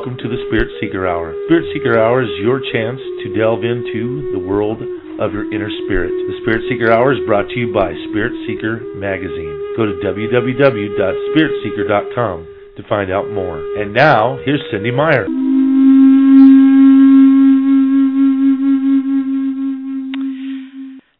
[0.00, 1.36] welcome to the Spirit Seeker Hour.
[1.44, 4.80] Spirit Seeker Hour is your chance to delve into the world
[5.20, 6.08] of your inner spirit.
[6.08, 9.52] The Spirit Seeker Hour is brought to you by Spirit Seeker Magazine.
[9.76, 12.36] Go to www.spiritseeker.com
[12.80, 13.60] to find out more.
[13.76, 15.28] And now, here's Cynde Meyer.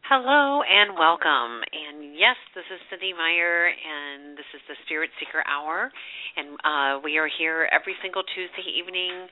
[0.09, 1.61] Hello and welcome.
[1.69, 4.01] And yes, this is Cynde Meyer, and
[4.53, 5.91] is the Spirit Seeker Hour.
[6.35, 9.27] And uh, we are here every single Tuesday evening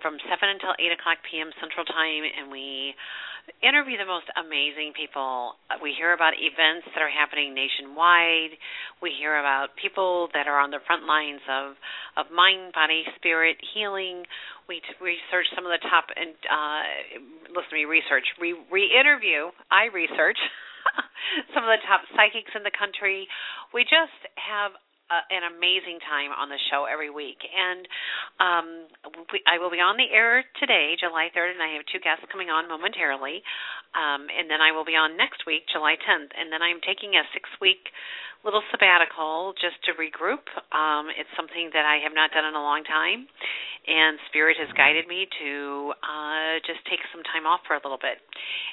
[0.00, 1.48] from 7 until 8 o'clock p.m.
[1.60, 2.92] Central Time, and we
[3.62, 5.56] interview the most amazing people.
[5.80, 8.58] We hear about events that are happening nationwide.
[9.00, 11.78] We hear about people that are on the front lines of
[12.16, 14.24] of mind, body, spirit healing.
[14.68, 16.82] We t- research some of the top and uh,
[17.52, 18.26] listen to me research.
[18.40, 19.52] We re-interview.
[19.70, 20.38] I research
[21.54, 23.26] some of the top psychics in the country.
[23.74, 24.72] We just have
[25.06, 27.38] uh, an amazing time on the show every week.
[27.46, 27.86] And
[28.42, 28.66] um,
[29.30, 32.26] we, I will be on the air today, July 3rd, and I have two guests
[32.30, 33.42] coming on momentarily.
[33.96, 36.36] Um, and then I will be on next week, July 10th.
[36.36, 37.88] And then I'm taking a six week
[38.46, 40.46] little sabbatical just to regroup.
[40.70, 43.26] Um, it's something that I have not done in a long time,
[43.90, 47.98] and Spirit has guided me to uh, just take some time off for a little
[47.98, 48.22] bit.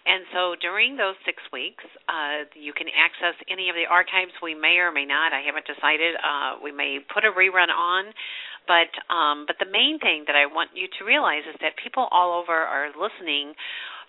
[0.06, 4.38] And so during those six weeks, uh, you can access any of the archives.
[4.46, 5.34] We may or may not.
[5.34, 6.22] I haven't decided.
[6.22, 8.14] Uh, we may put a rerun on.
[8.64, 12.08] But um, but the main thing that I want you to realize is that people
[12.16, 13.60] all over are listening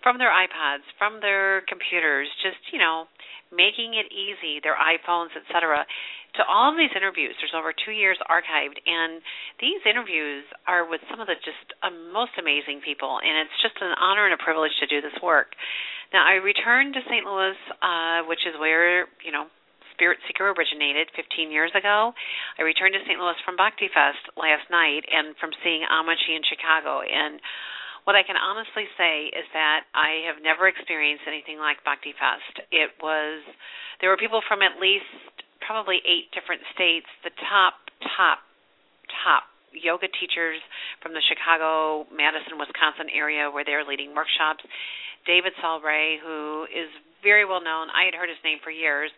[0.05, 3.09] from their iPods, from their computers, just you know
[3.49, 5.89] making it easy, their iPhones, etc.
[6.37, 9.25] To all of these interviews, there's over two years archived, and
[9.63, 13.81] these interviews are with some of the just uh, most amazing people, and it's just
[13.81, 15.57] an honor and a privilege to do this work.
[16.13, 17.25] Now, I returned to St.
[17.25, 19.49] Louis, uh, which is where you know
[19.95, 22.13] Spirit Seeker originated 15 years ago.
[22.59, 23.17] I returned to St.
[23.17, 27.39] Louis from Bhakti Fest last night, and from seeing Ammachi in Chicago, and
[28.05, 32.69] what I can honestly say is that I have never experienced anything like Bhakti Fest.
[32.69, 33.41] It was
[34.01, 35.09] there were people from at least
[35.65, 37.81] probably eight different states, the top
[38.17, 38.45] top
[39.25, 40.61] top yoga teachers
[41.03, 44.63] from the Chicago, Madison, Wisconsin area where they're leading workshops.
[45.27, 46.93] David Salray, who is
[47.25, 47.89] very well known.
[47.89, 49.09] I had heard his name for years.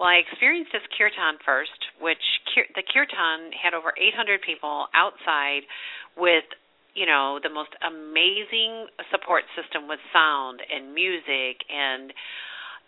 [0.00, 2.24] Well, I experienced this kirtan first, which
[2.72, 5.68] the kirtan had over 800 people outside
[6.16, 6.48] with
[6.94, 12.12] you know the most amazing support system with sound and music and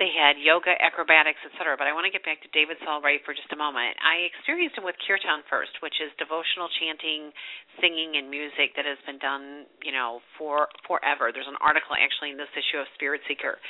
[0.00, 3.36] they had yoga acrobatics etc but i want to get back to david salray for
[3.36, 3.94] just a moment.
[4.02, 7.30] I experienced him with kirtan first which is devotional chanting
[7.78, 11.30] singing and music that has been done you know for forever.
[11.30, 13.60] There's an article actually in this issue of spirit seeker.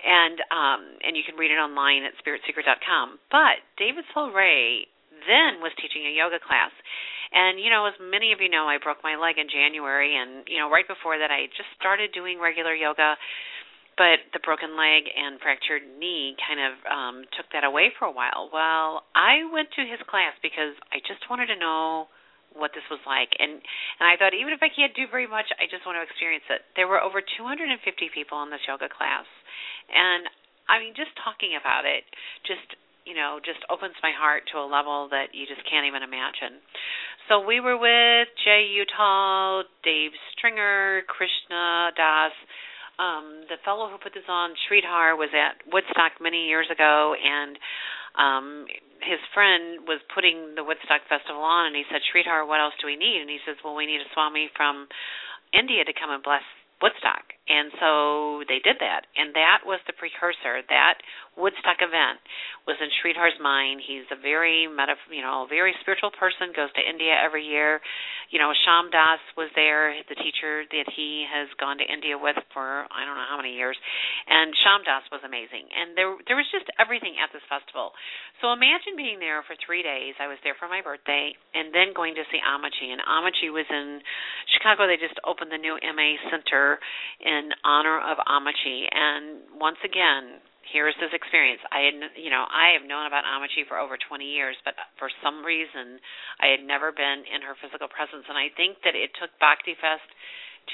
[0.00, 4.88] And um and you can read it online at spiritseeker.com but david salray
[5.24, 6.74] then was teaching a yoga class
[7.32, 10.46] and you know, as many of you know, I broke my leg in January, and
[10.46, 13.18] you know, right before that, I just started doing regular yoga.
[13.96, 18.12] But the broken leg and fractured knee kind of um took that away for a
[18.12, 18.52] while.
[18.52, 22.12] Well, I went to his class because I just wanted to know
[22.52, 23.60] what this was like and
[24.00, 26.44] and I thought even if I can't do very much I just want to experience
[26.48, 26.64] it.
[26.72, 27.68] There were over 250
[28.16, 29.28] people in this yoga class.
[29.92, 30.24] And
[30.64, 32.04] I mean just talking about it
[32.48, 32.64] just
[33.06, 36.60] you know just opens my heart to a level that you just can't even imagine.
[37.30, 42.34] So we were with Jai Uttal, Dave Stringer, Krishna Das.
[42.96, 47.58] Um, the fellow who put this on, Sridhar, was at Woodstock many years ago, and
[48.16, 48.64] um,
[49.04, 52.88] his friend was putting the Woodstock Festival on, and he said, Sridhar, what else do
[52.88, 53.20] we need?
[53.20, 54.88] And he says, Well, we need a Swami from
[55.52, 56.44] India to come and bless
[56.80, 57.35] Woodstock.
[57.46, 59.06] And so they did that.
[59.14, 60.66] And that was the precursor.
[60.66, 60.98] That
[61.38, 62.18] Woodstock event
[62.66, 63.84] was in Sridhar's mind.
[63.86, 67.78] He's a very meta, you know, very spiritual person, goes to India every year.
[68.34, 72.88] You know, Shyamdas was there, the teacher that he has gone to India with for
[72.90, 73.78] I don't know how many years.
[74.26, 75.70] And Shyamdas was amazing.
[75.70, 77.94] And there there was just everything at this festival.
[78.42, 80.18] So imagine being there for 3 days.
[80.18, 82.90] I was there for my birthday and then going to see Ammachi.
[82.90, 84.02] And Ammachi was in
[84.56, 84.90] Chicago.
[84.90, 86.82] They just opened the new MA Center
[87.20, 88.86] in honor of Ammachi.
[88.90, 90.40] And once again,
[90.72, 91.62] here's this experience.
[91.70, 95.08] I had, you know, I have known about Ammachi for over 20 years, but for
[95.22, 95.98] some reason,
[96.42, 98.26] I had never been in her physical presence.
[98.26, 100.06] And I think that it took Bhakti Fest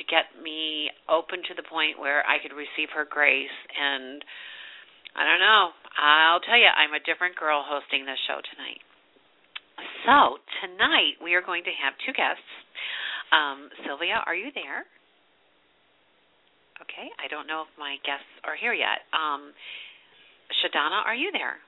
[0.01, 3.53] to get me open to the point where I could receive her grace.
[3.77, 4.25] And
[5.13, 5.77] I don't know.
[6.01, 8.81] I'll tell you, I'm a different girl hosting this show tonight.
[10.09, 12.49] So tonight we are going to have two guests.
[13.33, 14.89] Um, Sylvia, are you there?
[16.83, 19.07] Okay, I don't know if my guests are here yet.
[19.15, 19.55] Um,
[20.61, 21.63] ShaDonna, are you there?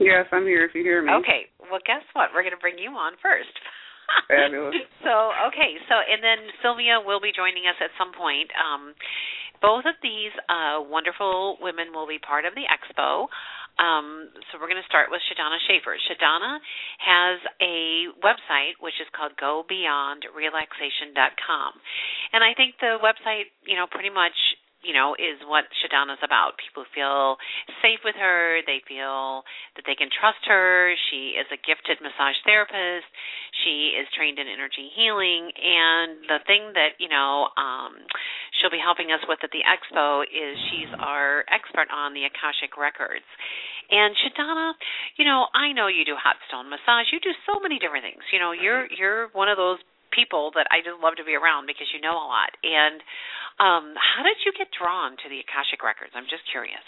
[0.00, 1.12] Yes, I'm here if you hear me.
[1.22, 2.32] Okay, well, guess what?
[2.34, 3.52] We're going to bring you on first.
[4.28, 4.74] Fabulous.
[5.00, 8.52] So okay, so and then Sylvia will be joining us at some point.
[8.56, 8.92] Um,
[9.64, 13.32] both of these uh, wonderful women will be part of the expo.
[13.78, 15.98] Um, so we're going to start with ShaDonna Shaffer.
[15.98, 16.60] ShaDonna
[17.02, 21.72] has a website which is called GoBeyondRelaxation.com,
[22.32, 24.36] and I think the website, you know, pretty much
[24.84, 26.60] you know, is what ShaDonna's about.
[26.60, 27.40] People feel
[27.80, 28.60] safe with her.
[28.68, 29.42] They feel
[29.74, 30.92] that they can trust her.
[31.10, 33.08] She is a gifted massage therapist.
[33.64, 35.50] She is trained in energy healing.
[35.56, 37.96] And the thing that, you know, um,
[38.60, 42.76] she'll be helping us with at the expo is she's our expert on the Akashic
[42.76, 43.26] Records.
[43.90, 44.72] And ShaDonna,
[45.16, 47.12] you know, I know you do hot stone massage.
[47.12, 48.24] You do so many different things.
[48.32, 49.78] You know, you're you're one of those
[50.14, 52.54] people that I just love to be around because you know a lot.
[52.62, 53.02] And
[53.58, 56.14] um, how did you get drawn to the Akashic Records?
[56.14, 56.82] I'm just curious.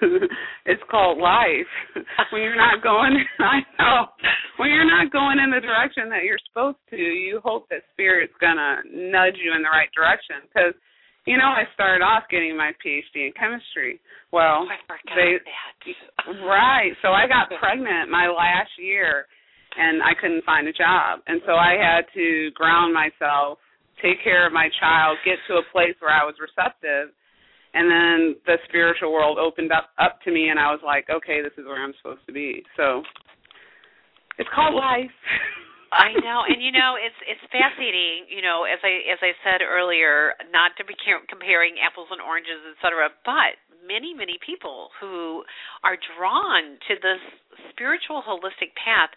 [0.68, 1.70] it's called life.
[2.32, 4.12] when you're not going, I know,
[4.56, 8.36] when you're not going in the direction that you're supposed to, you hope that spirit's
[8.40, 10.44] gonna nudge you in the right direction.
[10.48, 10.76] Because,
[11.24, 14.00] you know, I started off getting my PhD in chemistry.
[14.32, 16.44] Well, oh, they, that.
[16.44, 16.92] right.
[17.00, 19.24] So I got pregnant my last year
[19.76, 21.20] and I couldn't find a job.
[21.26, 23.58] And so I had to ground myself,
[24.02, 27.12] take care of my child, get to a place where I was receptive.
[27.76, 28.18] And then
[28.48, 31.68] the spiritual world opened up up to me and I was like, okay, this is
[31.68, 32.64] where I'm supposed to be.
[32.76, 33.02] So
[34.38, 35.12] it's called life.
[35.92, 38.26] I know, and you know, it's it's fascinating.
[38.26, 40.98] You know, as I as I said earlier, not to be
[41.30, 43.54] comparing apples and oranges, et cetera, but
[43.86, 45.46] many many people who
[45.86, 47.22] are drawn to this
[47.70, 49.14] spiritual holistic path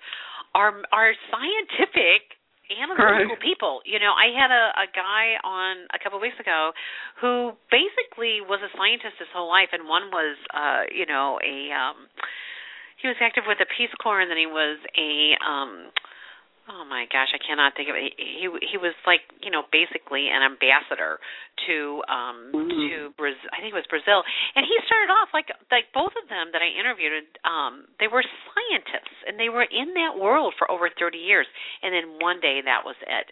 [0.56, 3.42] are are scientific analytical right.
[3.42, 3.82] people.
[3.86, 6.72] You know, I had a a guy on a couple of weeks ago
[7.22, 11.74] who basically was a scientist his whole life and one was uh, you know, a
[11.74, 12.08] um
[13.02, 15.90] he was active with the Peace Corps and then he was a um
[16.70, 18.14] oh my gosh, I cannot think of it.
[18.16, 21.18] He he was like you know basically an ambassador
[21.66, 22.70] to um mm-hmm.
[22.70, 23.50] to Brazil.
[23.50, 24.22] I think it was Brazil,
[24.54, 27.26] and he started off like like both of them that I interviewed.
[27.42, 31.50] Um, they were scientists and they were in that world for over 30 years,
[31.82, 33.26] and then one day that was it.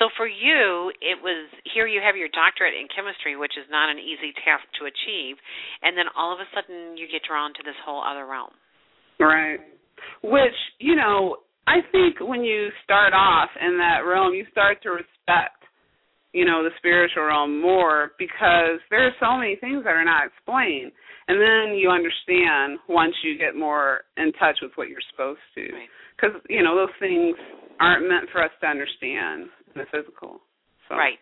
[0.00, 3.92] So for you, it was here you have your doctorate in chemistry, which is not
[3.92, 5.36] an easy task to achieve,
[5.84, 8.56] and then all of a sudden you get drawn to this whole other realm.
[9.20, 9.60] Right.
[10.22, 14.90] Which you know I think when you start off in that realm, you start to
[14.96, 15.60] respect,
[16.32, 20.24] you know, the spiritual realm more because there are so many things that are not
[20.32, 20.92] explained.
[21.28, 25.68] And then you understand once you get more in touch with what you're supposed to.
[26.16, 26.48] Because, right.
[26.48, 27.36] you know, those things
[27.76, 30.40] aren't meant for us to understand in the physical.
[30.88, 30.96] So.
[30.96, 31.20] Right.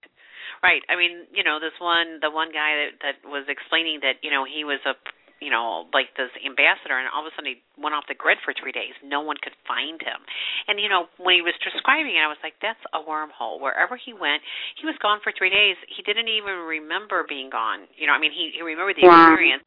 [0.62, 0.80] Right.
[0.86, 4.30] I mean, you know, this one, the one guy that that was explaining that, you
[4.30, 4.94] know, he was a
[5.40, 8.40] you know, like this ambassador, and all of a sudden he went off the grid
[8.40, 8.96] for three days.
[9.04, 10.24] No one could find him.
[10.64, 14.00] And you know, when he was describing it, I was like, "That's a wormhole." Wherever
[14.00, 14.40] he went,
[14.80, 15.76] he was gone for three days.
[15.92, 17.84] He didn't even remember being gone.
[18.00, 19.28] You know, I mean, he he remembered the wow.
[19.28, 19.64] experience.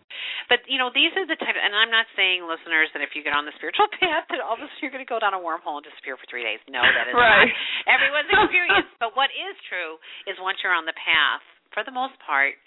[0.50, 1.54] But you know, these are the type.
[1.54, 4.58] And I'm not saying, listeners, that if you get on the spiritual path, that all
[4.58, 6.58] of a sudden you're going to go down a wormhole and disappear for three days.
[6.66, 7.46] No, that is right.
[7.46, 7.54] not
[7.96, 8.90] everyone's experience.
[8.98, 11.46] but what is true is once you're on the path,
[11.78, 12.58] for the most part,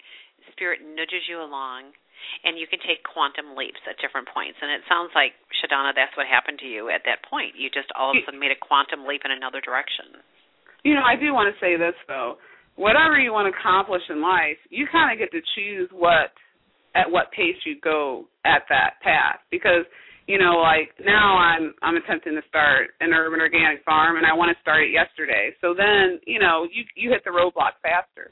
[0.55, 1.91] spirit nudges you along
[2.43, 4.59] and you can take quantum leaps at different points.
[4.59, 5.31] And it sounds like
[5.63, 7.55] ShaDonna, that's what happened to you at that point.
[7.55, 10.19] You just all of a sudden made a quantum leap in another direction.
[10.83, 12.37] You know, I do want to say this though.
[12.75, 16.35] Whatever you want to accomplish in life, you kind of get to choose what
[16.95, 19.85] at what pace you go at that path because
[20.27, 24.33] you know like now i'm i'm attempting to start an urban organic farm and i
[24.33, 28.29] want to start it yesterday so then you know you you hit the roadblock faster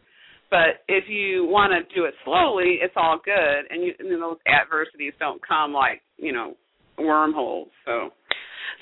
[0.51, 4.37] but if you want to do it slowly, it's all good, and, you, and those
[4.43, 6.53] adversities don't come like you know
[6.99, 7.71] wormholes.
[7.87, 8.11] So,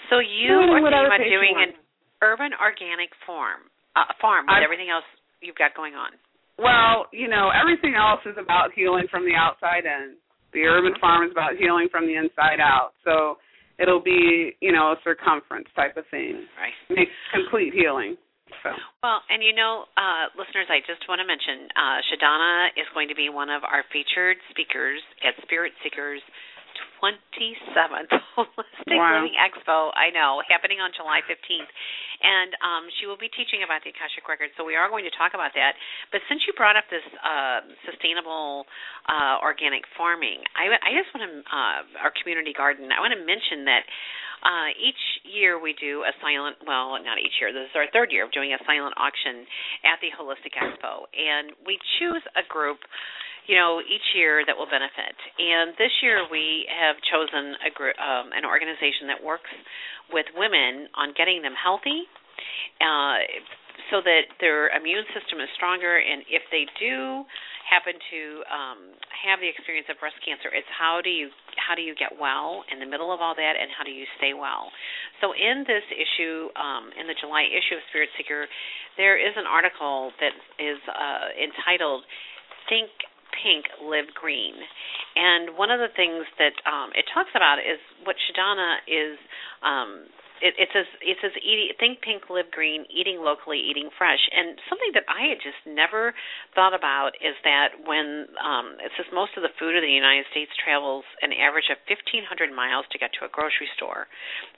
[0.10, 1.78] so you are thinking about doing an
[2.26, 5.06] urban organic farm, uh, farm with I've, everything else
[5.40, 6.18] you've got going on.
[6.58, 10.20] Well, you know, everything else is about healing from the outside in.
[10.52, 12.92] The urban farm is about healing from the inside out.
[13.06, 13.38] So
[13.80, 16.44] it'll be, you know, a circumference type of thing.
[16.60, 16.76] Right.
[16.90, 18.18] Make complete healing.
[18.64, 18.70] So.
[19.04, 23.08] Well, and you know, uh, listeners, I just want to mention uh, ShaDonna is going
[23.10, 26.22] to be one of our featured speakers at Spirit Seekers
[27.00, 29.20] 27th Wholistic wow.
[29.20, 29.92] Living Expo.
[29.96, 31.72] I know, happening on July 15th.
[32.20, 35.14] And um, she will be teaching about the Akashic Records, so we are going to
[35.16, 35.80] talk about that.
[36.12, 38.68] But since you brought up this uh, sustainable
[39.08, 43.24] uh, organic farming, I, I just want to, uh, our community garden, I want to
[43.24, 43.88] mention that
[44.44, 48.12] uh, each year we do a silent, well, not each year, this is our third
[48.12, 49.44] year of doing a silent auction
[49.84, 51.08] at the Wholistic Expo.
[51.12, 52.80] And we choose a group
[53.50, 55.18] you know, each year that will benefit.
[55.42, 59.50] And this year we have chosen a group, um, an organization that works
[60.14, 62.06] with women on getting them healthy
[62.78, 63.26] uh,
[63.88, 65.98] so that their immune system is stronger.
[65.98, 67.24] And if they do
[67.70, 68.80] happen to um,
[69.14, 72.66] have the experience of breast cancer, it's how do you how do you get well
[72.74, 74.74] in the middle of all that, and how do you stay well?
[75.22, 78.50] So in this issue, um, in the July issue of Spirit Seeker,
[78.98, 82.04] there is an article that is uh, entitled
[82.68, 82.90] "Think
[83.38, 84.58] Pink, Live Green,"
[85.16, 89.16] and one of the things that um, it talks about is what ShaDonna is.
[89.62, 90.10] Um,
[90.42, 94.60] it, it says it says eating, think pink, live green, eating locally, eating fresh, and
[94.68, 96.14] something that I had just never
[96.56, 100.26] thought about is that when um, it says most of the food in the United
[100.32, 104.08] States travels an average of 1,500 miles to get to a grocery store.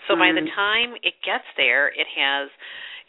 [0.08, 0.24] So mm-hmm.
[0.24, 0.58] by the mm-hmm.
[0.58, 2.50] time it gets there, it has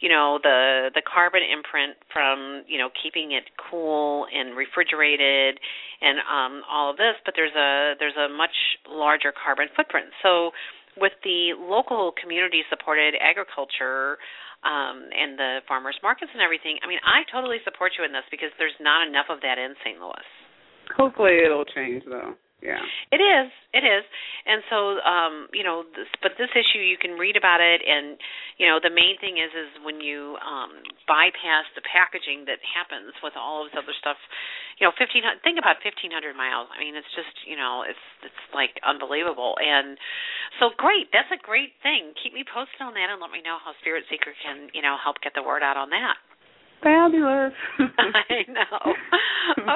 [0.03, 5.59] you know the the carbon imprint from you know keeping it cool and refrigerated
[6.03, 8.53] and um all of this but there's a there's a much
[8.89, 10.51] larger carbon footprint so
[10.97, 14.17] with the local community supported agriculture
[14.63, 18.23] um, and the farmers markets and everything, I mean, I totally support you in this
[18.31, 19.99] because there's not enough of that in St.
[19.99, 20.27] Louis.
[20.95, 22.35] Hopefully, it'll change though.
[22.63, 22.79] Yeah.
[23.11, 23.51] It is.
[23.75, 24.07] It is.
[24.47, 28.15] And so um, you know, this, but this issue you can read about it and
[28.55, 30.71] you know, the main thing is is when you um
[31.03, 34.15] bypass the packaging that happens with all of this other stuff,
[34.79, 36.07] you know, 15 think about 1500
[36.39, 36.71] miles.
[36.71, 39.59] I mean, it's just, you know, it's it's like unbelievable.
[39.59, 39.99] And
[40.63, 41.11] so great.
[41.11, 42.15] That's a great thing.
[42.15, 44.95] Keep me posted on that and let me know how Spirit Seeker can, you know,
[44.95, 46.15] help get the word out on that.
[46.83, 47.55] Fabulous.
[47.79, 48.95] I know.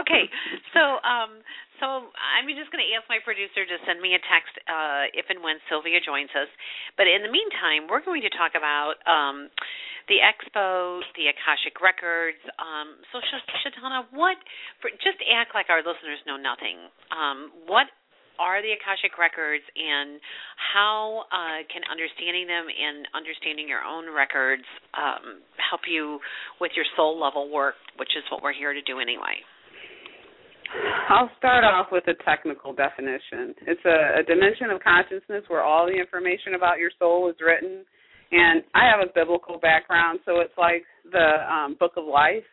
[0.03, 0.29] Okay.
[0.71, 1.41] So um
[1.79, 5.29] so I'm just going to ask my producer to send me a text uh, if
[5.29, 6.49] and when Sylvia joins us.
[6.97, 9.49] But in the meantime, we're going to talk about um,
[10.09, 12.41] the expo, the Akashic records.
[12.57, 13.21] Um, so,
[13.61, 14.37] ShaDonna, what?
[14.81, 16.77] For, just act like our listeners know nothing.
[17.13, 17.87] Um, what
[18.39, 20.21] are the Akashic records, and
[20.73, 26.21] how uh, can understanding them and understanding your own records um, help you
[26.61, 29.41] with your soul level work, which is what we're here to do anyway?
[31.09, 33.55] I'll start off with a technical definition.
[33.65, 37.85] It's a, a dimension of consciousness where all the information about your soul is written.
[38.31, 42.43] And I have a biblical background, so it's like the um, book of life.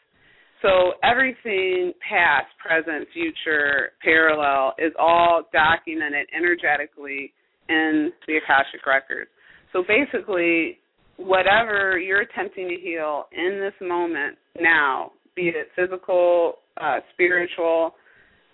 [0.63, 7.33] So everything past, present, future, parallel is all documented energetically
[7.69, 9.31] in the Akashic records.
[9.73, 10.79] So basically,
[11.17, 17.95] whatever you're attempting to heal in this moment now, be it physical, uh, spiritual,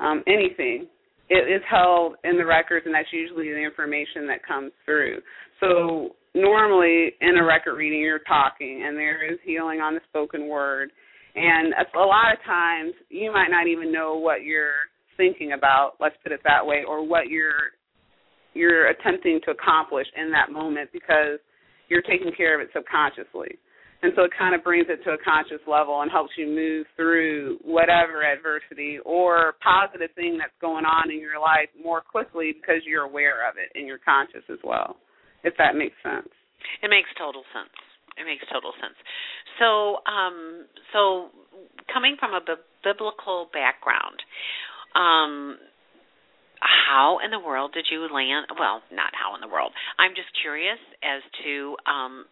[0.00, 0.86] um, anything,
[1.28, 5.18] it is held in the records, and that's usually the information that comes through.
[5.60, 10.48] So normally in a record reading, you're talking, and there is healing on the spoken
[10.48, 10.90] word.
[11.36, 15.92] And a lot of times, you might not even know what you're thinking about.
[16.00, 17.76] Let's put it that way, or what you're
[18.52, 21.38] you're attempting to accomplish in that moment because
[21.88, 23.58] you're taking care of it subconsciously.
[24.02, 26.86] And so it kind of brings it to a conscious level and helps you move
[26.96, 32.80] through whatever adversity or positive thing that's going on in your life more quickly because
[32.86, 34.96] you're aware of it and you're conscious as well,
[35.44, 36.32] if that makes sense.
[36.82, 37.76] It makes total sense.
[38.16, 38.96] It makes total sense.
[39.60, 41.28] So, um, so
[41.92, 44.16] coming from a b- biblical background,
[44.96, 45.60] um,
[46.60, 48.48] how in the world did you land?
[48.58, 49.72] Well, not how in the world.
[49.98, 52.24] I'm just curious as to um,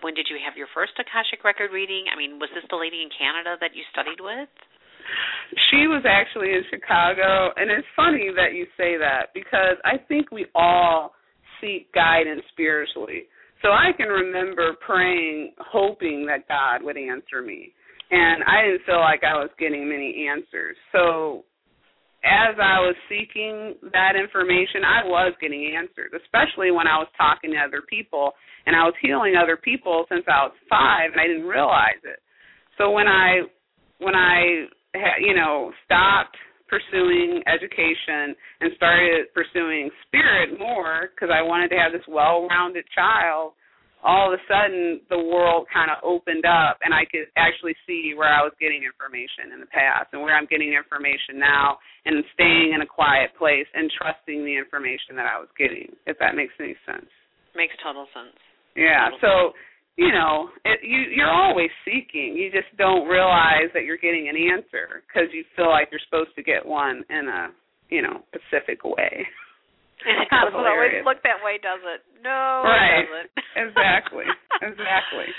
[0.00, 2.06] when did you have your first Akashic record reading?
[2.12, 4.48] I mean, was this the lady in Canada that you studied with?
[5.70, 10.30] She was actually in Chicago, and it's funny that you say that because I think
[10.30, 11.14] we all
[11.60, 13.24] seek guidance spiritually.
[13.62, 17.72] So I can remember praying, hoping that God would answer me.
[18.10, 20.76] And I didn't feel like I was getting many answers.
[20.92, 21.44] So
[22.24, 27.52] as I was seeking that information, I was getting answers, especially when I was talking
[27.52, 28.32] to other people
[28.66, 32.18] and I was healing other people since I was 5 and I didn't realize it.
[32.76, 33.42] So when I
[33.98, 34.66] when I
[35.20, 36.36] you know stopped
[36.68, 43.54] pursuing education and started pursuing spirit more because I wanted to have this well-rounded child
[44.04, 48.14] all of a sudden the world kind of opened up and I could actually see
[48.14, 52.22] where I was getting information in the past and where I'm getting information now and
[52.34, 56.38] staying in a quiet place and trusting the information that I was getting, if that
[56.38, 57.10] makes any sense.
[57.58, 58.38] Makes total sense.
[58.78, 59.10] Yeah.
[59.18, 59.58] Total so,
[59.98, 62.38] you know, it, you you're always seeking.
[62.38, 66.30] You just don't realize that you're getting an answer because you feel like you're supposed
[66.38, 67.50] to get one in a,
[67.90, 69.26] you know, specific way.
[70.06, 72.00] it doesn't always look that way, does it?
[72.22, 73.02] No, right.
[73.02, 73.30] it doesn't.
[73.70, 74.26] exactly.
[74.62, 75.30] Exactly.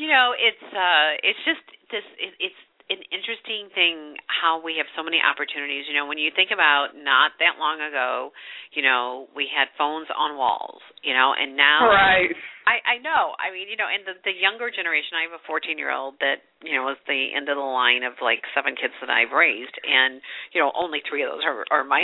[0.00, 2.56] You know, it's uh it's just this it, it's
[2.90, 5.84] an interesting thing how we have so many opportunities.
[5.88, 8.32] You know, when you think about not that long ago,
[8.72, 12.32] you know, we had phones on walls, you know, and now right.
[12.64, 13.36] I I know.
[13.36, 16.72] I mean, you know, and the the younger generation, I have a 14-year-old that, you
[16.74, 20.24] know, was the end of the line of like seven kids that I've raised and,
[20.56, 22.02] you know, only 3 of those are are my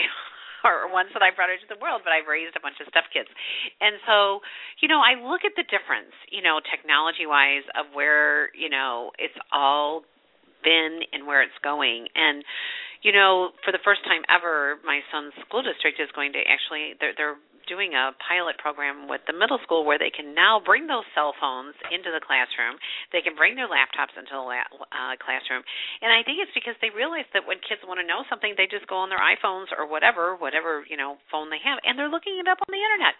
[0.66, 3.30] or ones that I brought into the world, but I've raised a bunch of stepkids.
[3.80, 4.40] And so,
[4.80, 9.10] you know, I look at the difference, you know, technology wise of where, you know,
[9.18, 10.02] it's all
[10.62, 12.08] been and where it's going.
[12.14, 12.42] And,
[13.02, 16.98] you know, for the first time ever, my son's school district is going to actually
[16.98, 20.88] they're they're doing a pilot program with the middle school where they can now bring
[20.88, 22.80] those cell phones into the classroom.
[23.12, 25.62] They can bring their laptops into the la- uh, classroom,
[26.00, 28.66] and I think it's because they realize that when kids want to know something, they
[28.66, 32.10] just go on their iPhones or whatever, whatever you know phone they have, and they're
[32.10, 33.14] looking it up on the internet.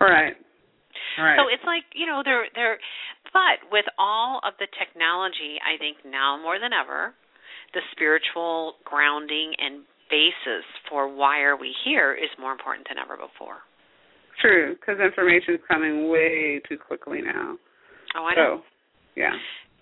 [0.00, 0.34] Right.
[1.18, 1.38] Right.
[1.38, 2.78] So it's like you know they're they're,
[3.34, 7.14] but with all of the technology, I think now more than ever,
[7.74, 13.16] the spiritual grounding and basis for why are we here is more important than ever
[13.16, 13.62] before.
[14.40, 17.56] True, because information is coming way too quickly now.
[18.16, 18.60] Oh, I know.
[18.60, 18.64] So,
[19.16, 19.36] yeah.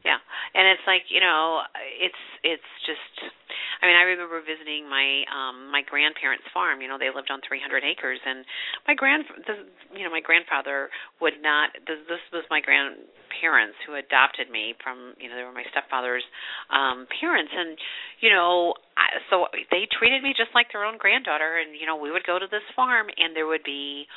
[0.06, 0.18] Yeah,
[0.54, 1.66] and it's like you know,
[1.98, 3.34] it's it's just.
[3.78, 6.80] I mean, I remember visiting my um my grandparents' farm.
[6.80, 8.46] You know, they lived on 300 acres, and
[8.86, 9.66] my grand, the,
[9.98, 11.74] you know, my grandfather would not.
[11.86, 15.18] This, this was my grandparents who adopted me from.
[15.18, 16.24] You know, they were my stepfather's
[16.70, 17.74] um parents, and
[18.22, 21.62] you know, I, so they treated me just like their own granddaughter.
[21.62, 24.11] And you know, we would go to this farm, and there would be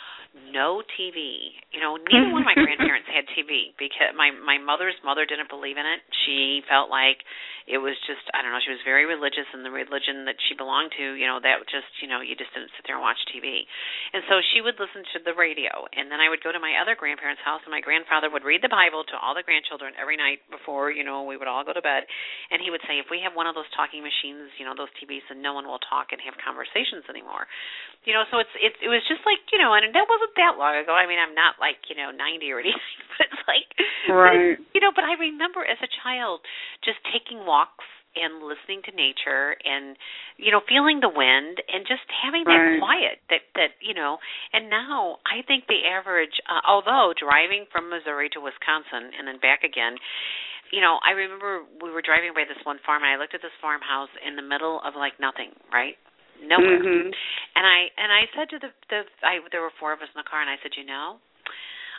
[0.50, 1.54] no TV.
[1.70, 5.54] You know, neither one of my grandparents had TV because my my mother's mother didn't
[5.54, 6.02] believe in it.
[6.26, 7.22] She felt like
[7.70, 10.58] it was just I don't know, she was very religious and the religion that she
[10.58, 13.20] belonged to, you know, that just, you know, you just didn't sit there and watch
[13.30, 13.68] TV.
[14.14, 16.82] And so she would listen to the radio and then I would go to my
[16.82, 20.18] other grandparents' house and my grandfather would read the Bible to all the grandchildren every
[20.18, 22.08] night before, you know, we would all go to bed
[22.50, 24.92] and he would say if we have one of those talking machines, you know, those
[25.00, 27.48] TVs then no one will talk and have conversations anymore.
[28.06, 30.60] You know, so it's it it was just like, you know, and that wasn't that
[30.60, 30.94] long ago.
[30.94, 33.70] I mean, I'm not like, you know, 90 or anything, but it's like
[34.10, 34.58] right.
[34.76, 36.42] you know, but I remember as a child
[36.84, 39.96] just taking walks and listening to nature and
[40.36, 44.20] you know feeling the wind and just having that quiet that that you know
[44.52, 49.40] and now i think the average uh, although driving from missouri to wisconsin and then
[49.40, 49.96] back again
[50.72, 53.44] you know i remember we were driving by this one farm and i looked at
[53.44, 55.96] this farmhouse in the middle of like nothing right
[56.42, 57.12] nowhere mm-hmm.
[57.56, 60.20] and i and i said to the the i there were four of us in
[60.20, 61.22] the car and i said you know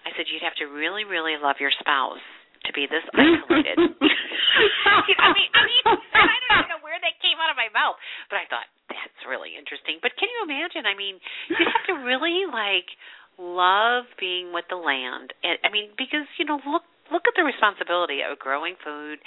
[0.04, 2.22] i said you'd have to really really love your spouse
[2.66, 3.78] to be this isolated.
[3.82, 7.96] I mean, I mean, I don't even know where that came out of my mouth,
[8.30, 9.98] but I thought that's really interesting.
[9.98, 10.85] But can you imagine?
[10.87, 12.87] I mean, you have to really like
[13.40, 15.32] love being with the land.
[15.42, 19.20] And I mean, because you know, look look at the responsibility of growing food,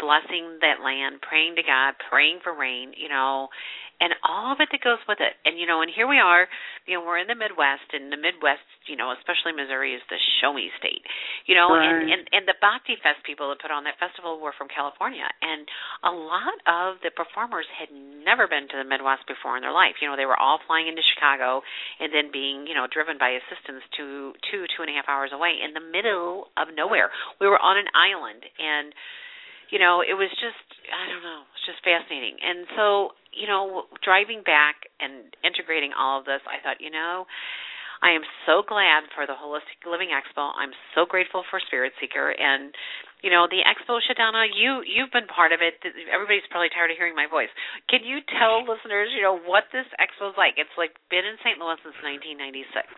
[0.00, 3.52] blessing that land, praying to God, praying for rain, you know,
[4.00, 5.36] and all of it that goes with it.
[5.44, 6.48] And you know, and here we are,
[6.88, 10.16] you know, we're in the Midwest, and the Midwest, you know, especially Missouri is the
[10.40, 11.04] show me state.
[11.44, 11.84] You know, right.
[11.84, 15.28] and, and and the Bhakti Fest people that put on that festival were from California,
[15.44, 15.68] and
[16.00, 20.00] a lot of the performers had never been to the Midwest before in their life.
[20.00, 21.60] You know, they were all flying into Chicago
[22.00, 25.30] and then being, you know, driven by assistants to two two and a half hours
[25.36, 27.12] away in the middle of nowhere.
[27.36, 28.96] We were on an island and
[29.70, 32.36] you know, it was just I don't know, it's just fascinating.
[32.42, 37.26] And so, you know, driving back and integrating all of this, I thought, you know,
[38.00, 40.56] I am so glad for the Wholistic Living Expo.
[40.56, 42.32] I'm so grateful for Spirit Seeker.
[42.32, 42.72] And
[43.20, 45.76] you know the expo ShaDonna you you've been part of it.
[46.08, 47.52] Everybody's probably tired of hearing my voice.
[47.92, 50.56] Can you tell listeners you know what this expo is like?
[50.56, 52.88] It's like been in st louis since 1996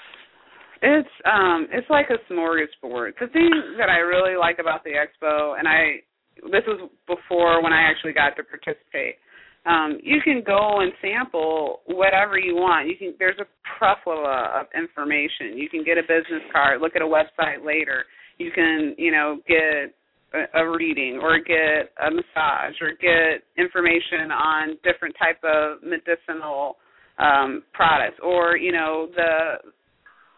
[0.83, 3.15] it's um it's like a smorgasbord.
[3.19, 6.03] The thing that i really like about the expo and i
[6.51, 9.17] this was before when I actually got to participate.
[9.65, 12.89] Um, you can go and sample whatever you want.
[12.89, 13.47] You can there's a
[13.79, 15.57] plethora of information.
[15.57, 18.05] You can get a business card, look at a website later.
[18.39, 19.95] You can, you know, get
[20.35, 26.77] a, a reading or get a massage or get information on different type of medicinal
[27.19, 29.71] um products or, you know, the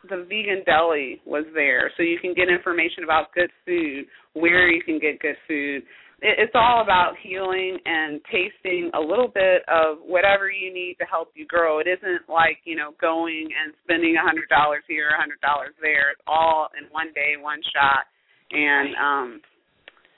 [0.08, 4.82] the vegan deli was there, so you can get information about good food, where you
[4.82, 5.82] can get good food.
[6.22, 11.04] It, it's all about healing and tasting a little bit of whatever you need to
[11.04, 11.78] help you grow.
[11.78, 15.74] It isn't like you know going and spending a hundred dollars here, a hundred dollars
[15.80, 16.12] there.
[16.12, 18.06] It's all in one day, one shot,
[18.50, 19.40] and um,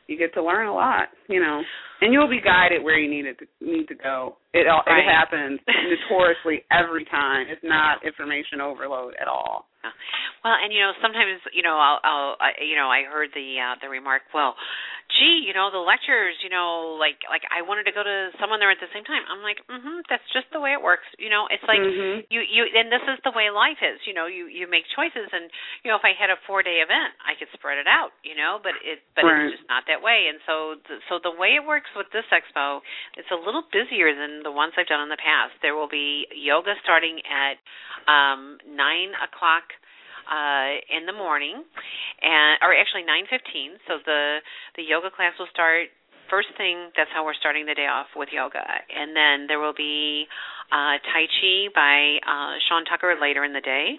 [0.06, 1.08] you get to learn a lot.
[1.28, 1.62] You know.
[2.00, 4.36] And you'll be guided where you need it to, need to go.
[4.52, 5.00] It all right.
[5.00, 7.46] it happens notoriously every time.
[7.48, 9.66] It's not information overload at all.
[10.42, 13.58] Well, and you know, sometimes you know, I'll, I'll, I, you know, I heard the
[13.58, 14.54] uh, the remark, well,
[15.18, 18.58] gee, you know, the lectures, you know, like like I wanted to go to someone
[18.58, 19.22] there at the same time.
[19.30, 21.06] I'm like, mm mhm, that's just the way it works.
[21.18, 22.26] You know, it's like Mhm.
[22.30, 23.98] you you, and this is the way life is.
[24.06, 25.50] You know, you you make choices, and
[25.82, 28.10] you know, if I had a four day event, I could spread it out.
[28.26, 29.46] You know, but it but Right.
[29.50, 30.26] it's just not that way.
[30.30, 32.80] And so th- so the way it works with this expo,
[33.16, 35.54] it's a little busier than the ones I've done in the past.
[35.62, 37.60] There will be yoga starting at
[38.10, 39.70] um nine o'clock
[40.26, 41.62] uh in the morning
[42.22, 44.38] and or actually 9:15 so the
[44.74, 45.90] the yoga class will start
[46.30, 48.62] first thing that's how we're starting the day off with yoga.
[48.62, 50.26] And then there will be
[50.70, 53.98] uh tai chi by uh Sean Tucker later in the day.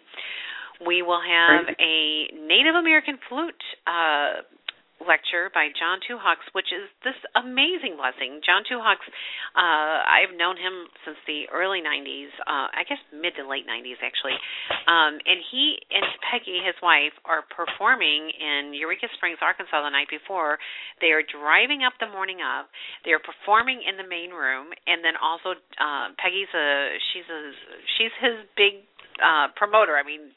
[0.86, 4.44] We will have a Native American flute uh
[5.04, 8.42] lecture by John Two Hawks, which is this amazing blessing.
[8.42, 9.06] John Two Hawks,
[9.54, 14.02] uh, I've known him since the early '90s, uh, I guess mid to late '90s
[14.02, 14.38] actually.
[14.90, 20.10] Um, and he and Peggy, his wife, are performing in Eureka Springs, Arkansas, the night
[20.10, 20.58] before.
[21.02, 22.66] They are driving up the morning of.
[23.06, 27.42] They are performing in the main room, and then also uh, Peggy's a she's a
[27.98, 28.88] she's his big
[29.20, 29.98] uh promoter.
[29.98, 30.32] I mean,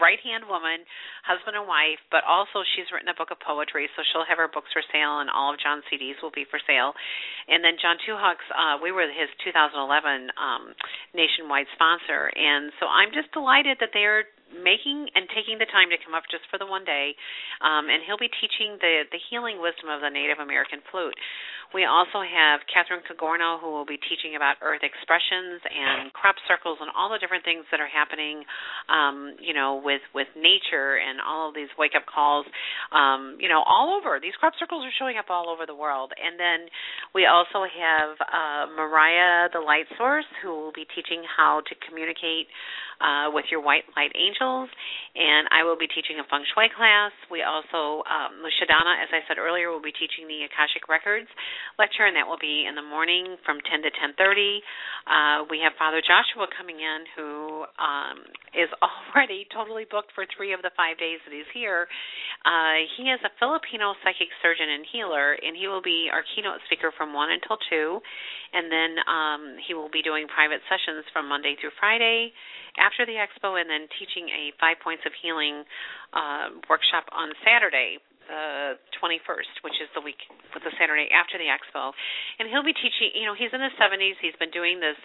[0.00, 0.82] right hand woman,
[1.24, 4.50] husband and wife, but also she's written a book of poetry, so she'll have her
[4.50, 6.94] books for sale and all of John's CDs will be for sale.
[7.48, 10.74] And then John Two Hawks, uh we were his 2011 um
[11.14, 14.28] nationwide sponsor, and so I'm just delighted that they're
[14.62, 17.14] making and taking the time to come up just for the one day.
[17.60, 21.16] Um and he'll be teaching the the healing wisdom of the Native American flute.
[21.74, 26.78] We also have Catherine Cagorno, who will be teaching about earth expressions and crop circles
[26.78, 28.46] and all the different things that are happening,
[28.86, 32.46] um, you know, with with nature and all of these wake up calls,
[32.94, 34.22] um, you know, all over.
[34.22, 36.14] These crop circles are showing up all over the world.
[36.14, 36.70] And then
[37.10, 42.46] we also have uh, Mariah, the light source, who will be teaching how to communicate
[43.02, 44.14] uh, with your white light
[45.14, 47.14] And I will be teaching a feng shui class.
[47.30, 51.30] We also, um, ShaDonna, as I said earlier, will be teaching the Akashic Records
[51.78, 54.60] lecture, and that will be in the morning from 10 to 10:30.
[55.06, 60.52] Uh, we have Father Joshua coming in, who um, is already totally booked for three
[60.52, 61.86] of the five days that he's here.
[62.44, 66.60] Uh, he is a Filipino psychic surgeon and healer, and he will be our keynote
[66.66, 68.02] speaker from one until two,
[68.52, 72.32] and then um, he will be doing private sessions from Monday through Friday
[72.76, 75.64] after the expo, and then teaching a five points of healing
[76.12, 80.20] uh, workshop on Saturday the 21st, which is the week
[80.56, 81.92] with the Saturday after the expo.
[82.40, 84.16] And he'll be teaching, you know, he's in his 70s.
[84.20, 84.96] He's been doing this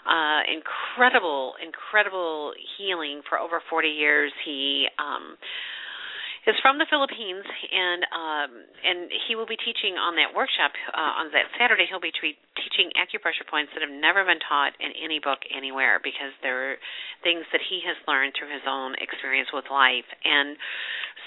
[0.00, 4.32] uh incredible incredible healing for over 40 years.
[4.46, 5.36] He um
[6.48, 8.50] is from the Philippines, and um,
[8.80, 8.98] and
[9.28, 11.84] he will be teaching on that workshop uh, on that Saturday.
[11.84, 16.00] He'll be tre- teaching acupressure points that have never been taught in any book anywhere
[16.00, 16.80] because they're
[17.20, 20.08] things that he has learned through his own experience with life.
[20.24, 20.56] And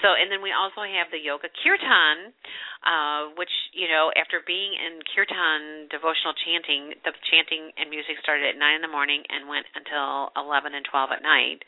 [0.02, 2.34] so, and then we also have the yoga kirtan,
[2.82, 8.50] uh, which you know, after being in kirtan devotional chanting, the chanting and music started
[8.50, 11.62] at nine in the morning and went until eleven and twelve at night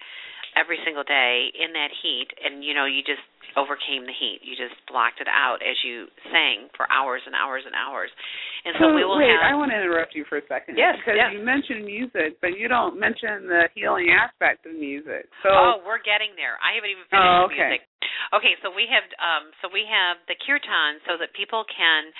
[0.56, 3.22] every single day in that heat and you know you just
[3.54, 7.62] overcame the heat you just blocked it out as you sang for hours and hours
[7.64, 8.10] and hours
[8.66, 10.74] and so, we will wait, have I want to interrupt you for a second.
[10.74, 11.30] Yes, because yes.
[11.30, 15.30] you mentioned music, but you don't mention the healing aspect of music.
[15.46, 17.62] So oh we're getting there i haven't even finished Oh, okay.
[17.62, 17.82] music
[18.34, 22.10] okay so we have um so we have the kirtan so that people can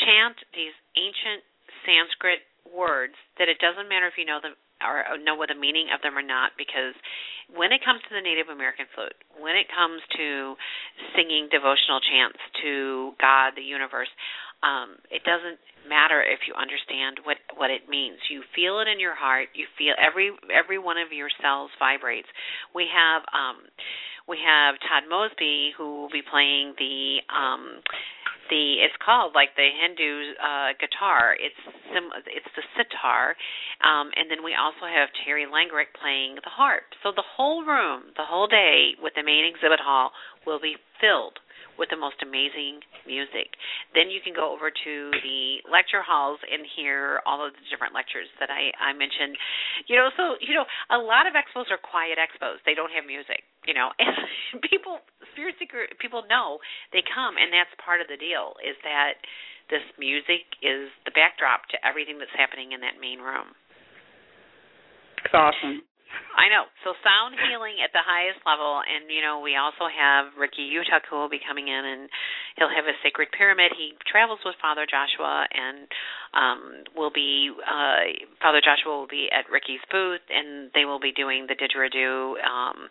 [0.00, 1.44] chant these ancient
[1.84, 5.88] sanskrit words that it doesn't matter if you know them or know what the meaning
[5.94, 6.94] of them or not because
[7.54, 10.58] when it comes to the Native American flute, when it comes to
[11.14, 14.10] singing devotional chants to God, the universe,
[14.66, 18.18] um, it doesn't matter if you understand what what it means.
[18.26, 19.54] You feel it in your heart.
[19.54, 22.28] You feel every every one of your cells vibrates.
[22.74, 23.62] We have um,
[24.26, 27.78] we have Todd Mosby who will be playing the um,
[28.48, 31.36] the it's called like the Hindu uh guitar.
[31.38, 31.58] It's
[31.92, 33.36] sim it's the sitar.
[33.82, 36.86] Um and then we also have Terry Langrick playing the harp.
[37.02, 40.12] So the whole room, the whole day with the main exhibit hall
[40.46, 41.38] will be filled
[41.78, 43.56] with the most amazing music.
[43.92, 47.92] Then you can go over to the lecture halls and hear all of the different
[47.92, 49.36] lectures that I, I mentioned.
[49.86, 52.60] You know, so you know, a lot of expos are quiet expos.
[52.64, 53.44] They don't have music.
[53.68, 55.02] You know, and people,
[55.34, 56.58] spirit seeker people know
[56.92, 58.56] they come, and that's part of the deal.
[58.62, 59.20] Is that
[59.70, 63.50] this music is the backdrop to everything that's happening in that main room.
[65.24, 65.82] it's awesome.
[66.36, 66.68] I know.
[66.84, 71.08] So sound healing at the highest level, and you know we also have Ricky Utuck
[71.10, 72.08] who will be coming in and
[72.56, 73.72] he'll have a sacred pyramid.
[73.76, 75.88] He travels with Father Joshua and
[76.34, 76.60] um
[76.94, 78.06] will be uh
[78.40, 82.88] Father Joshua will be at Ricky's booth and they will be doing the didgeridoo um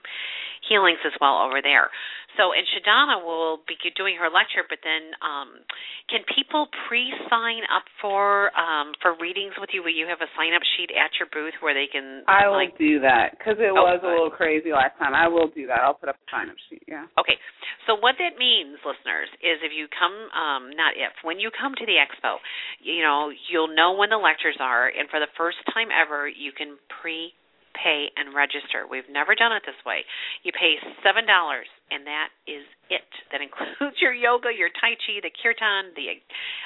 [0.68, 1.90] healings as well over there.
[2.36, 5.64] So, and ShaDonna will be doing her lecture, but then um,
[6.12, 9.82] can people pre-sign up for um, for readings with you?
[9.82, 12.28] Will you have a sign-up sheet at your booth where they can?
[12.28, 15.16] I will like, do that because it Oh, was a little crazy last time.
[15.16, 15.80] I will do that.
[15.80, 16.84] I'll put up a sign-up sheet.
[16.88, 17.08] Yeah.
[17.16, 17.40] Okay,
[17.88, 21.72] so what that means, listeners, is if you come, um, not if, when you come
[21.80, 22.38] to the expo,
[22.84, 26.52] you know, you'll know when the lectures are, and for the first time ever, you
[26.52, 27.32] can pre
[27.76, 28.88] pay and register.
[28.90, 30.08] We've never done it this way.
[30.44, 33.06] You pay seven dollars, and that is it.
[33.32, 36.18] That includes your yoga, your tai chi, the kirtan, the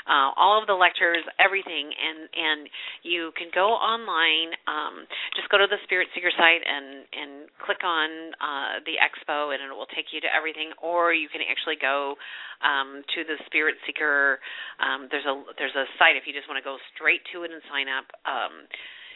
[0.05, 2.61] uh, all of the lectures, everything, and and
[3.03, 4.53] you can go online.
[4.69, 7.31] Um, just go to the Spirit Seeker site and and
[7.65, 10.71] click on uh, the expo, and it will take you to everything.
[10.81, 12.15] Or you can actually go
[12.61, 14.39] um, to the Spirit Seeker.
[14.79, 17.51] Um, there's a there's a site if you just want to go straight to it
[17.51, 18.07] and sign up.
[18.27, 18.67] Um,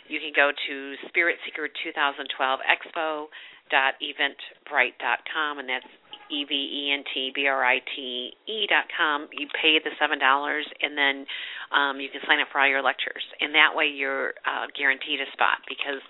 [0.07, 0.75] you can go to
[1.07, 3.27] Spirit Seeker 2012 Expo
[3.71, 5.87] dot eventbrite dot com and that's
[6.29, 9.27] e v e n t b r i t e dot com.
[9.31, 11.25] You pay the seven dollars and then
[11.71, 13.23] um you can sign up for all your lectures.
[13.39, 16.01] And that way you're uh guaranteed a spot because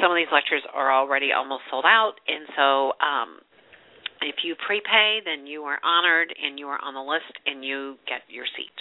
[0.00, 2.16] some of these lectures are already almost sold out.
[2.28, 3.40] And so um
[4.22, 7.96] if you prepay then you are honored and you are on the list and you
[8.08, 8.78] get your seat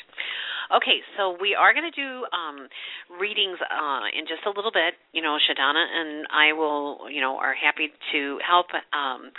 [0.71, 2.67] Okay, so we are going to do um,
[3.19, 4.95] readings uh, in just a little bit.
[5.12, 9.32] You know, ShaDonna and I will, you know, are happy to help um,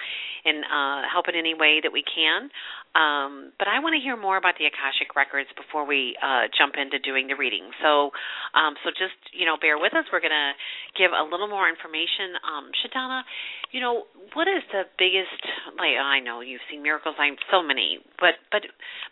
[0.45, 2.51] and uh, help in any way that we can.
[2.95, 6.79] Um, but I want to hear more about the Akashic records before we uh, jump
[6.79, 7.75] into doing the reading.
[7.83, 8.15] So,
[8.55, 10.07] um, so just you know, bear with us.
[10.15, 10.55] We're going to
[10.95, 12.39] give a little more information.
[12.47, 13.27] Um, ShaDonna,
[13.75, 14.07] you know,
[14.39, 15.43] what is the biggest?
[15.75, 17.19] Like, I know you've seen miracles.
[17.19, 18.63] I'm so many, but but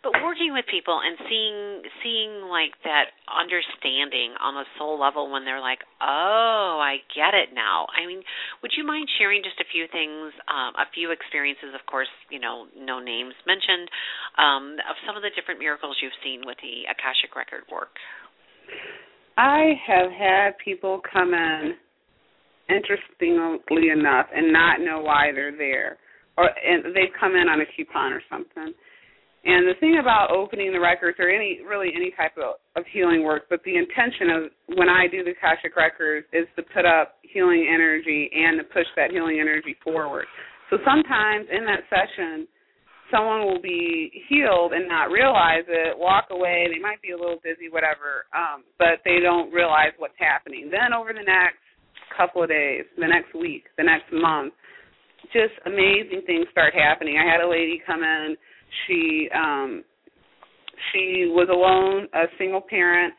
[0.06, 5.44] but working with people and seeing seeing like that understanding on a soul level when
[5.44, 7.86] they're like, oh, I get it now.
[7.90, 8.22] I mean,
[8.62, 11.72] would you mind sharing just a few things, um, a few experiences?
[11.72, 13.88] Of course, you know, no names mentioned.
[14.36, 17.94] Um, of some of the different miracles you've seen with the Akashic record work.
[19.38, 21.74] I have had people come in,
[22.68, 25.96] interestingly enough, and not know why they're there,
[26.36, 28.74] or and they've come in on a coupon or something.
[29.44, 33.24] And the thing about opening the records, or any really any type of, of healing
[33.24, 34.42] work, but the intention of
[34.78, 38.86] when I do the Akashic records is to put up healing energy and to push
[38.94, 40.26] that healing energy forward.
[40.70, 42.46] So sometimes in that session,
[43.10, 47.42] someone will be healed and not realize it, walk away, they might be a little
[47.42, 50.70] dizzy, whatever, um, but they don't realize what's happening.
[50.70, 51.60] Then over the next
[52.16, 54.54] couple of days, the next week, the next month,
[55.32, 57.18] just amazing things start happening.
[57.18, 58.36] I had a lady come in,
[58.86, 59.84] she um
[60.92, 63.14] she was alone, a single parent.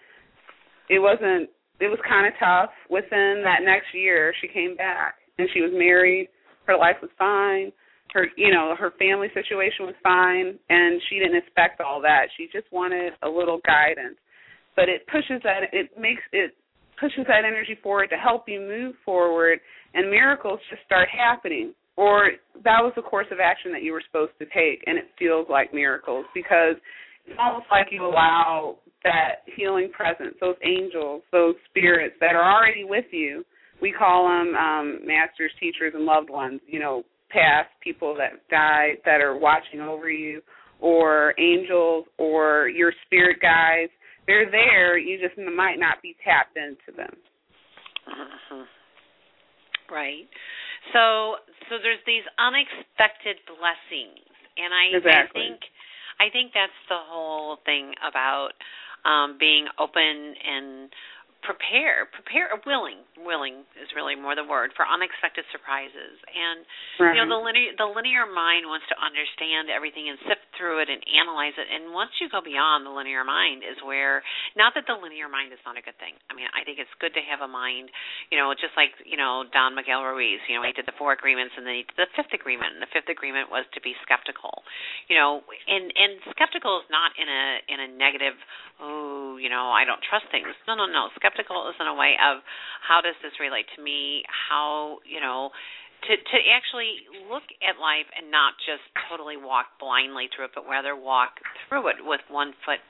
[0.90, 2.70] It wasn't it was kind of tough.
[2.90, 6.30] Within that next year, she came back and she was married.
[6.66, 7.72] Her life was fine
[8.14, 12.48] her you know her family situation was fine and she didn't expect all that she
[12.54, 14.18] just wanted a little guidance
[14.76, 16.56] but it pushes that it makes it
[17.00, 19.60] pushes that energy forward to help you move forward
[19.94, 22.32] and miracles just start happening or
[22.64, 25.48] that was the course of action that you were supposed to take and it feels
[25.50, 26.76] like miracles because
[27.26, 32.84] it's almost like you allow that healing presence those angels those spirits that are already
[32.84, 33.44] with you
[33.82, 38.98] we call them um masters teachers and loved ones you know past people that died
[39.06, 40.42] that are watching over you
[40.80, 43.92] or angels or your spirit guides
[44.26, 47.16] they're there you just might not be tapped into them
[48.08, 48.68] Mhm.
[49.90, 50.28] Right.
[50.92, 55.14] So so there's these unexpected blessings and I Exactly.
[55.14, 55.60] I think
[56.20, 58.58] I think that's the whole thing about
[59.08, 60.92] um being open and
[61.44, 66.64] prepare prepare willing willing is really more the word for unexpected surprises and
[67.04, 67.14] right.
[67.14, 70.90] you know the linear the linear mind wants to understand everything and sift through it
[70.90, 71.68] and analyze it.
[71.70, 74.22] And once you go beyond the linear mind is where
[74.56, 76.16] not that the linear mind is not a good thing.
[76.30, 77.90] I mean i think it's good to have a mind
[78.30, 81.14] you know just like you know don miguel ruiz you know he did the four
[81.14, 82.78] agreements and then he did the fifth agreement.
[82.78, 84.64] And the fifth agreement was to be skeptical
[85.10, 88.38] you know and and skeptical is not in a in a negative
[88.82, 90.50] oh you know i don't trust things.
[90.68, 91.10] No no no.
[91.16, 92.42] Skeptical is in a way of
[92.82, 94.24] how does this relate to me?
[94.30, 95.50] How you know
[96.08, 100.68] to to actually look at life and not just totally walk blindly through it, but
[100.68, 102.84] rather walk through it with one foot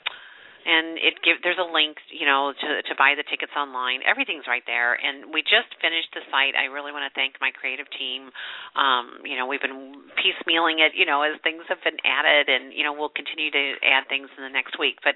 [0.66, 4.02] and it give there's a link you know to to buy the tickets online.
[4.08, 4.96] Everything's right there.
[4.96, 6.56] And we just finished the site.
[6.56, 8.32] I really want to thank my creative team.
[8.76, 12.74] Um you know we've been piecemealing it you know as things have been added and
[12.74, 15.00] you know we'll continue to add things in the next week.
[15.04, 15.16] But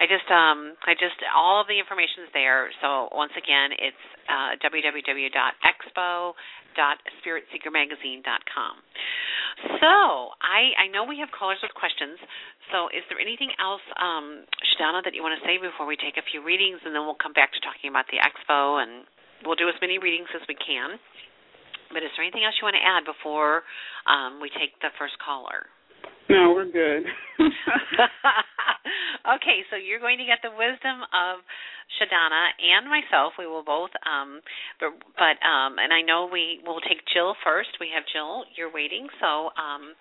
[0.00, 4.04] i just um i just all of the information is there so once again it's
[4.28, 6.34] uh www.expo
[7.22, 8.74] spiritseekermagazine.com.
[9.80, 12.18] So I I know we have callers with questions.
[12.72, 16.18] So is there anything else, um, ShaDonna, that you want to say before we take
[16.18, 19.06] a few readings, and then we'll come back to talking about the expo, and
[19.46, 20.98] we'll do as many readings as we can.
[21.92, 23.62] But is there anything else you want to add before
[24.10, 25.70] um, we take the first caller?
[26.28, 27.04] No, we're good.
[29.36, 31.44] okay, so you're going to get the wisdom of
[32.00, 33.34] ShaDonna and myself.
[33.38, 34.40] We will both, um,
[34.80, 37.76] but, but um, and I know we will take Jill first.
[37.80, 38.44] We have Jill.
[38.56, 39.92] You're waiting, so um,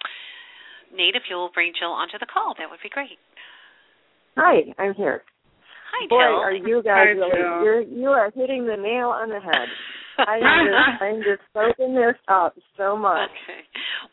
[0.96, 3.20] Nate, if you'll bring Jill onto the call, that would be great.
[4.38, 5.24] Hi, I'm here.
[5.92, 6.40] Hi, Boy, Jill.
[6.40, 7.32] are you guys Hi, really?
[7.36, 7.64] Jill.
[7.64, 9.68] You're you are hitting the nail on the head.
[10.18, 13.30] I am just, I'm just soaking this up so much.
[13.46, 13.62] Okay.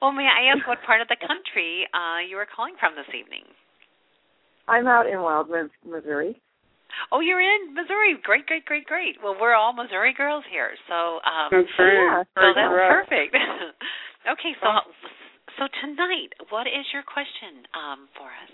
[0.00, 3.08] Well, may I ask what part of the country uh, you are calling from this
[3.12, 3.44] evening?
[4.68, 6.40] I'm out in Wildwood, Missouri.
[7.12, 8.16] Oh, you're in Missouri.
[8.22, 9.16] Great, great, great, great.
[9.22, 11.94] Well, we're all Missouri girls here, so um, That's great.
[11.94, 12.22] Yeah.
[12.34, 13.08] so Very that's correct.
[13.10, 13.32] perfect.
[14.34, 14.68] okay, so
[15.58, 18.52] so tonight, what is your question um, for us?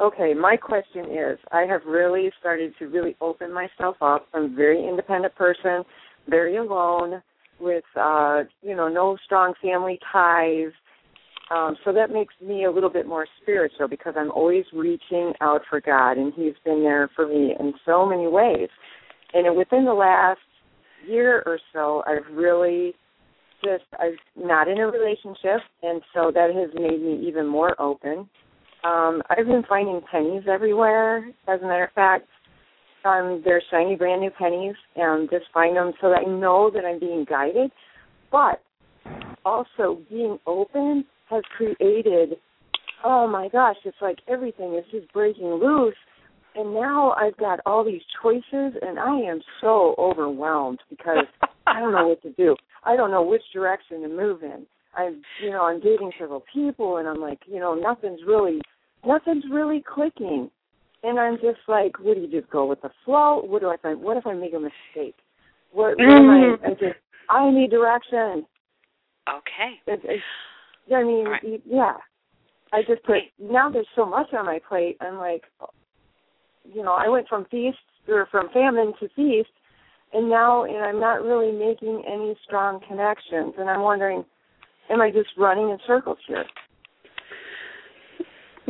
[0.00, 4.26] Okay, my question is I have really started to really open myself up.
[4.32, 5.84] I'm a very independent person,
[6.28, 7.22] very alone,
[7.60, 10.72] with uh, you know, no strong family ties.
[11.50, 15.62] Um, so that makes me a little bit more spiritual because I'm always reaching out
[15.68, 18.68] for God, and He's been there for me in so many ways.
[19.32, 20.38] And within the last
[21.06, 22.94] year or so, I've really
[23.62, 28.28] just I'm not in a relationship, and so that has made me even more open.
[28.82, 31.28] Um, I've been finding pennies everywhere.
[31.46, 32.26] As a matter of fact,
[33.04, 36.84] um, they're shiny, brand new pennies, and just find them so that I know that
[36.84, 37.70] I'm being guided.
[38.30, 38.60] But
[39.44, 42.36] also being open has created,
[43.04, 45.94] oh my gosh, it's like everything is just breaking loose.
[46.54, 48.42] And now I've got all these choices,
[48.82, 51.24] and I am so overwhelmed because
[51.66, 52.56] I don't know what to do.
[52.84, 54.66] I don't know which direction to move in.
[54.96, 58.60] I'm, you know, I'm dating several people, and I'm like, you know, nothing's really,
[59.06, 60.50] nothing's really clicking.
[61.02, 63.42] And I'm just like, what do you just go with the flow?
[63.42, 64.00] What do I find?
[64.00, 65.16] What if I make a mistake?
[65.72, 66.38] What, what am I?
[66.38, 66.66] Mm-hmm.
[66.66, 68.46] I just, I need direction.
[69.28, 69.80] Okay.
[69.86, 71.62] It, it, I mean, right.
[71.64, 71.94] yeah.
[72.72, 73.32] I just put Okay.
[73.38, 73.70] now.
[73.70, 74.96] There's so much on my plate.
[75.00, 75.42] I'm like,
[76.64, 79.50] you know, I went from feast or from famine to feast,
[80.12, 83.54] and now, and I'm not really making any strong connections.
[83.58, 84.24] And I'm wondering,
[84.88, 86.44] am I just running in circles here?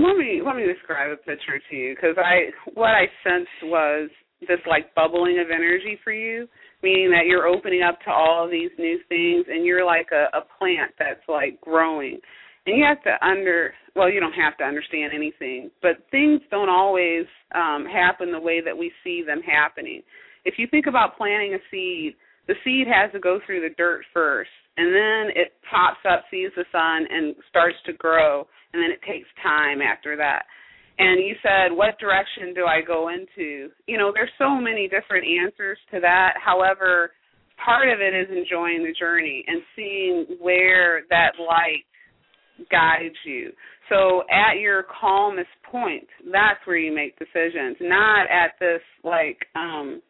[0.01, 4.09] Let me let me describe a picture to you because I what I sensed was
[4.41, 6.49] this like bubbling of energy for you,
[6.83, 10.35] meaning that you're opening up to all of these new things and you're like a,
[10.39, 12.19] a plant that's like growing.
[12.67, 16.71] And you have to under well, you don't have to understand anything, but things don't
[16.71, 20.01] always um happen the way that we see them happening.
[20.47, 22.15] If you think about planting a seed,
[22.49, 26.51] the seed has to go through the dirt first and then it pops up, sees
[26.57, 30.45] the sun and starts to grow and then it takes time after that.
[30.99, 33.71] And you said, what direction do I go into?
[33.87, 36.35] You know, there's so many different answers to that.
[36.45, 37.13] However,
[37.65, 41.85] part of it is enjoying the journey and seeing where that light
[42.71, 43.51] guides you.
[43.89, 50.03] So at your calmest point, that's where you make decisions, not at this like um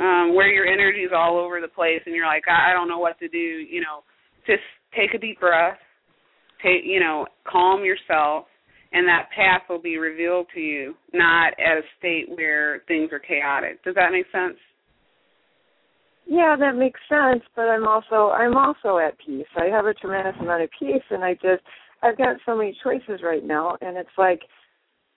[0.00, 2.88] um, where your energy is all over the place and you're like, I, I don't
[2.88, 4.02] know what to do, you know,
[4.46, 4.62] just
[4.96, 5.78] take a deep breath,
[6.64, 8.46] take, you know, calm yourself,
[8.92, 13.18] and that path will be revealed to you, not at a state where things are
[13.18, 13.82] chaotic.
[13.84, 14.56] Does that make sense?
[16.26, 19.46] Yeah, that makes sense, but I'm also I'm also at peace.
[19.56, 21.62] I have a tremendous amount of peace and I just
[22.02, 24.40] I've got so many choices right now and it's like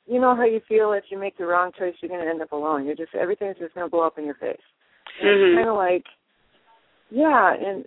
[0.06, 2.41] you know how you feel if you make the wrong choice you're going to end
[2.41, 2.86] up alone.
[2.86, 4.60] You're just everything's just going to blow up in your face.
[5.24, 5.28] Mm-hmm.
[5.28, 6.04] It's kind of like
[7.10, 7.86] yeah, and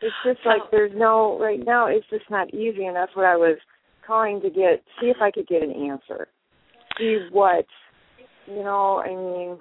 [0.00, 3.36] it's just like there's no right now it's just not easy and that's what I
[3.36, 3.58] was
[4.06, 6.28] calling to get see if I could get an answer.
[6.98, 7.66] See what
[8.46, 9.58] you know, I mean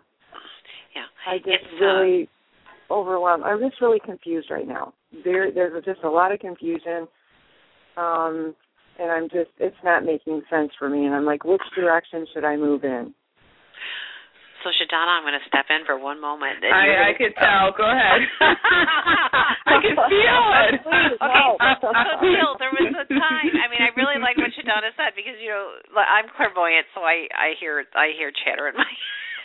[0.96, 1.32] yeah.
[1.32, 2.30] I just it's, really
[2.90, 3.44] uh, overwhelmed.
[3.44, 4.94] I'm just really confused right now.
[5.24, 7.08] There, there's just a lot of confusion,
[7.98, 8.56] um,
[9.00, 11.06] and I'm just it's not making sense for me.
[11.06, 13.14] And I'm like, which direction should I move in?
[14.66, 16.58] So ShaDonna, I'm going to step in for one moment.
[16.66, 17.70] I, I could tell.
[17.78, 18.18] Go ahead.
[19.70, 20.82] I can feel it.
[21.22, 21.54] okay,
[21.86, 23.54] so, so Jill, there was a time.
[23.62, 25.70] I mean, I really like what ShaDonna said because you know
[26.02, 28.90] I'm clairvoyant, so I I hear I hear chatter in my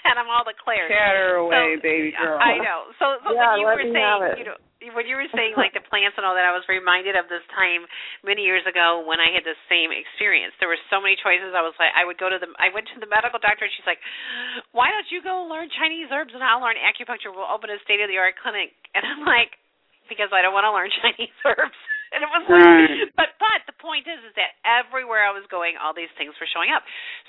[0.09, 0.89] and I'm all the clear.
[0.89, 2.41] Chatter away, so, baby girl.
[2.41, 2.91] I know.
[2.97, 4.59] So, so yeah, when you were saying, you know,
[4.97, 7.45] when you were saying like the plants and all that, I was reminded of this
[7.53, 7.85] time
[8.25, 10.57] many years ago when I had the same experience.
[10.57, 11.53] There were so many choices.
[11.53, 13.73] I was like, I would go to the, I went to the medical doctor, and
[13.77, 14.01] she's like,
[14.73, 17.29] "Why don't you go learn Chinese herbs and I'll learn acupuncture?
[17.29, 19.55] We'll open a state of the art clinic." And I'm like,
[20.11, 21.79] because I don't want to learn Chinese herbs.
[22.11, 23.07] And it was like, right.
[23.19, 26.51] but but the point is, is that everywhere I was going, all these things were
[26.51, 26.83] showing up.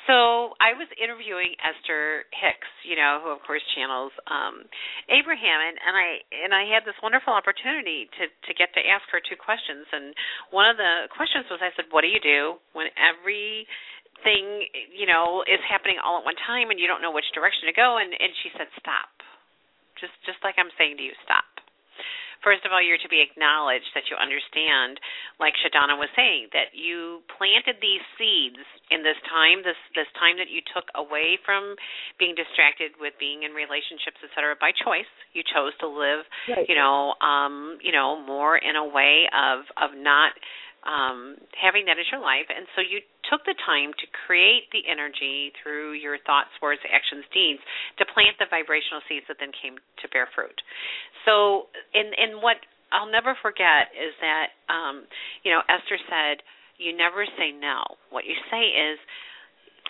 [0.10, 4.66] So I was interviewing Esther Hicks, you know, who of course channels um
[5.10, 9.06] Abraham, and, and I and I had this wonderful opportunity to to get to ask
[9.14, 9.86] her two questions.
[9.94, 10.18] And
[10.50, 13.70] one of the questions was, I said, "What do you do when every
[14.26, 17.70] thing you know is happening all at one time and you don't know which direction
[17.70, 19.14] to go?" And and she said, "Stop."
[20.02, 21.41] Just just like I'm saying to you, stop
[22.44, 25.00] first of all, you're to be acknowledged that you understand,
[25.40, 30.38] like ShaDonna was saying, that you planted these seeds in this time, this this time
[30.38, 31.78] that you took away from
[32.20, 35.10] being distracted with being in relationships, et cetera, by choice.
[35.34, 36.68] You chose to live, right.
[36.68, 40.34] you know, um, you know, more in a way of of not
[40.84, 42.50] um, having that as your life.
[42.50, 47.26] And so you took the time to create the energy through your thoughts, words, actions,
[47.30, 47.62] deeds
[48.02, 50.58] to plant the vibrational seeds that then came to bear fruit.
[51.26, 52.58] So, in in what
[52.90, 55.06] I'll never forget is that, um,
[55.46, 56.42] you know, Esther said,
[56.82, 57.86] "You never say no.
[58.10, 59.00] What you say is."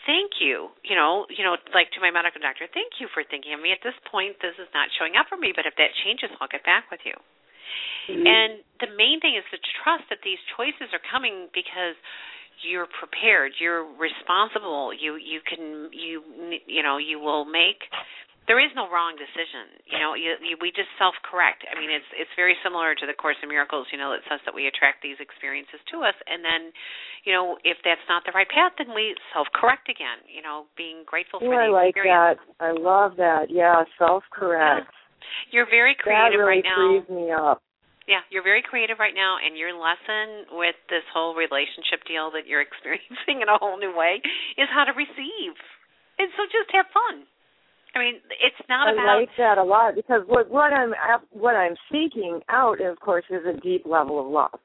[0.01, 0.73] Thank you.
[0.81, 3.71] You know, you know, like to my medical doctor, thank you for thinking of me.
[3.71, 6.49] At this point, this is not showing up for me, but if that changes, I'll
[6.49, 7.13] get back with you.
[8.09, 8.25] Mm-hmm.
[8.25, 8.51] And
[8.81, 11.95] the main thing is to trust that these choices are coming because
[12.61, 14.93] you're prepared, you're responsible.
[14.93, 16.21] You you can you
[16.67, 17.85] you know you will make.
[18.49, 19.69] There is no wrong decision.
[19.85, 21.61] You know, you, you, we just self-correct.
[21.69, 23.85] I mean, it's it's very similar to the Course in Miracles.
[23.93, 26.73] You know, that says that we attract these experiences to us, and then,
[27.23, 30.25] you know, if that's not the right path, then we self-correct again.
[30.25, 32.41] You know, being grateful for the I like experience.
[32.41, 32.65] that.
[32.65, 33.53] I love that.
[33.53, 34.89] Yeah, self-correct.
[34.89, 35.00] Yeah.
[35.51, 37.01] You're very creative really right now.
[37.01, 37.61] frees me up
[38.11, 42.43] yeah, you're very creative right now, and your lesson with this whole relationship deal that
[42.43, 44.19] you're experiencing in a whole new way
[44.57, 45.55] is how to receive.
[46.19, 47.23] And so just have fun.
[47.95, 49.07] I mean, it's not I about.
[49.07, 50.93] I like that a lot because what what I'm
[51.31, 54.59] what I'm seeking out, of course, is a deep level of love.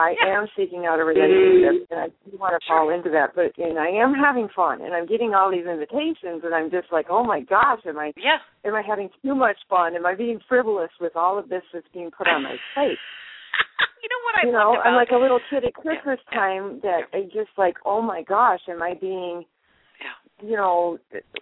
[0.00, 0.40] I yeah.
[0.40, 1.92] am seeking out a relationship, mm-hmm.
[1.92, 3.36] and I do want to fall into that.
[3.36, 6.88] But and I am having fun, and I'm getting all these invitations, and I'm just
[6.90, 8.12] like, oh my gosh, am I?
[8.16, 8.40] Yeah.
[8.64, 9.94] Am I having too much fun?
[9.94, 12.96] Am I being frivolous with all of this that's being put on my plate?
[14.02, 16.38] you know what I You know, about, I'm like a little kid at Christmas yeah.
[16.38, 19.44] time that I just like, oh my gosh, am I being?
[20.00, 20.48] Yeah.
[20.48, 20.98] You know,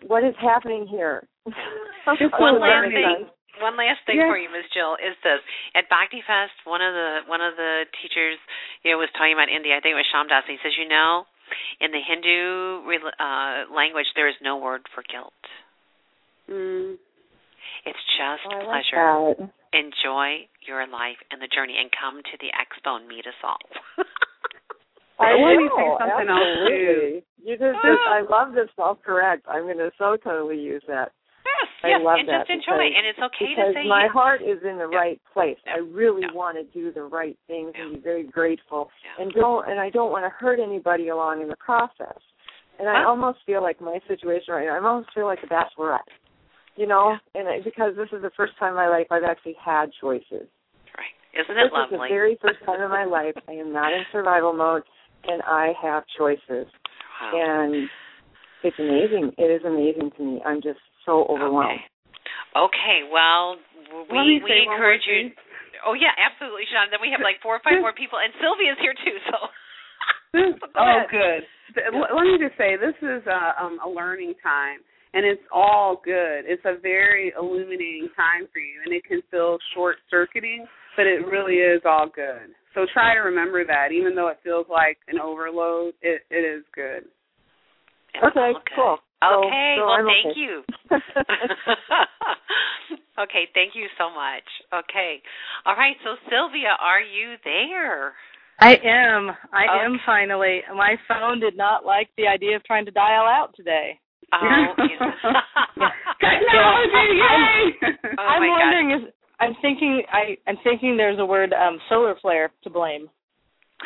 [0.07, 1.27] what is happening here?
[1.47, 3.31] one last thing
[3.61, 4.29] one last thing yeah.
[4.29, 4.69] for you, Ms.
[4.71, 5.41] Jill, is this.
[5.75, 8.39] At Bhakti Fest, one of the one of the teachers,
[8.85, 9.75] you know, was talking about India.
[9.75, 10.47] I think it was Shyamdas.
[10.47, 11.25] And he says, you know,
[11.81, 12.85] in the Hindu
[13.19, 15.43] uh, language, there is no word for guilt.
[16.47, 16.97] Mm.
[17.85, 19.35] It's just oh, pleasure.
[19.39, 23.37] Like Enjoy your life and the journey, and come to the expo and meet us
[23.45, 23.61] all.
[25.21, 27.21] I want to say something absolutely.
[27.21, 27.45] else too.
[27.45, 29.45] You just, just I love this self correct.
[29.49, 31.13] I'm going to so totally use that.
[31.49, 32.93] Yes, I yes, love and that just enjoy.
[32.93, 34.13] And it's okay because to say my yes.
[34.13, 34.99] heart is in the yeah.
[34.99, 35.57] right place.
[35.65, 35.77] Yeah.
[35.77, 36.37] I really yeah.
[36.37, 40.11] want to do the right things and be very grateful, and don't and I don't
[40.11, 42.19] want to hurt anybody along in the process.
[42.79, 43.11] And I huh?
[43.11, 44.79] almost feel like my situation right now.
[44.79, 46.07] I almost feel like a bachelorette,
[46.77, 49.57] you know, and I, because this is the first time in my life I've actually
[49.59, 50.47] had choices.
[50.95, 51.15] Right?
[51.35, 51.97] Isn't it this lovely?
[51.97, 54.83] is the very first time in my life I am not in survival mode,
[55.27, 56.67] and I have choices.
[57.21, 57.33] Wow.
[57.35, 57.89] And
[58.63, 59.33] it's amazing.
[59.39, 60.41] It is amazing to me.
[60.45, 60.79] I'm just
[61.09, 61.81] so overwhelmed.
[61.81, 61.97] Okay.
[62.57, 63.57] Okay, well,
[64.13, 65.33] we we say one more encourage you.
[65.87, 66.93] Oh yeah, absolutely, Sean.
[66.93, 69.17] Then we have like four or five more people, and Sylvia's here too.
[69.33, 69.37] So.
[70.33, 71.41] Go oh, good.
[71.93, 74.81] Let me just say, this is a, um, a learning time,
[75.15, 76.45] and it's all good.
[76.45, 81.55] It's a very illuminating time for you, and it can feel short-circuiting, but it really
[81.55, 82.53] is all good.
[82.75, 86.65] So try to remember that, even though it feels like an overload, it, it is
[86.75, 87.09] good.
[88.15, 88.73] It's Okay, good.
[88.77, 88.99] cool.
[89.23, 90.41] So- Okay, so well, I'm thank okay.
[90.41, 90.63] you.
[93.19, 94.45] okay, thank you so much.
[94.73, 95.21] Okay,
[95.67, 95.97] all right.
[96.05, 98.13] So Sylvia, are you there?
[98.61, 99.31] I am.
[99.53, 100.63] I am finally.
[100.75, 103.99] My phone did not like the idea of trying to dial out today.
[104.33, 104.39] Oh,
[104.79, 105.13] yeah.
[106.21, 107.73] Technology, yay!
[108.19, 108.61] Oh, I'm my God.
[108.61, 109.03] wondering if
[109.41, 113.09] I'm thinking I I'm thinking there's a word um solar flare to blame.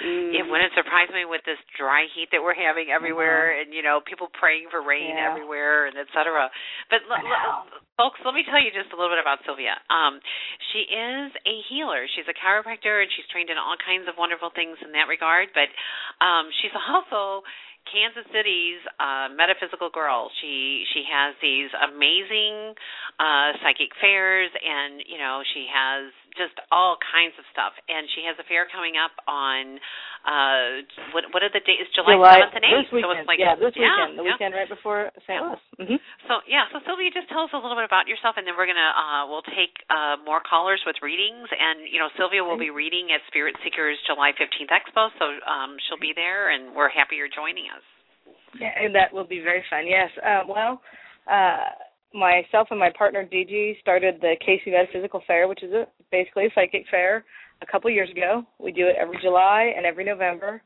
[0.00, 0.32] Mm.
[0.32, 4.00] It wouldn't surprise me with this dry heat that we're having everywhere, and you know
[4.00, 5.28] people praying for rain Yeah.
[5.28, 6.48] everywhere, and et cetera.
[6.88, 7.66] But l- l-
[8.00, 9.76] folks, let me tell you just a little bit about Sylvia.
[9.92, 10.16] Um,
[10.72, 12.08] she is a healer.
[12.08, 15.52] She's a chiropractor, and she's trained in all kinds of wonderful things in that regard.
[15.52, 15.68] But
[16.24, 17.44] um, she's also
[17.92, 20.30] Kansas City's uh, metaphysical girl.
[20.40, 22.72] She she has these amazing
[23.20, 27.72] uh, psychic fairs, and you know she has just all kinds of stuff.
[27.88, 29.78] And she has a fair coming up on
[30.22, 31.90] uh, what what are the dates?
[31.92, 32.90] July seventh and eighth.
[32.90, 34.10] So it's like yeah, this yeah, weekend.
[34.18, 34.32] The yeah.
[34.34, 35.38] weekend right before St.
[35.38, 35.54] Yeah.
[35.54, 35.62] Louis.
[35.82, 35.98] hmm
[36.30, 38.70] So yeah, so Sylvia, just tell us a little bit about yourself, and then we're
[38.70, 42.70] gonna uh, we'll take uh, more callers with readings, and you know Sylvia will be
[42.70, 47.18] reading at Spirit Seekers July fifteenth Expo, so um, she'll be there, and we're happy
[47.18, 47.84] you're joining us.
[48.58, 49.88] Yeah, and that will be very fun.
[49.88, 50.10] Yes.
[50.20, 50.80] Uh, well,
[51.26, 51.72] uh,
[52.14, 56.50] myself and my partner DG started the KC Metaphysical Fair, which is a, basically a
[56.54, 57.24] psychic fair,
[57.62, 58.44] a couple years ago.
[58.58, 60.62] We do it every July and every November.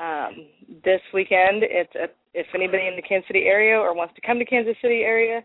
[0.00, 0.46] Um,
[0.84, 4.38] this weekend, it's a, if anybody in the Kansas City area or wants to come
[4.38, 5.42] to Kansas City area,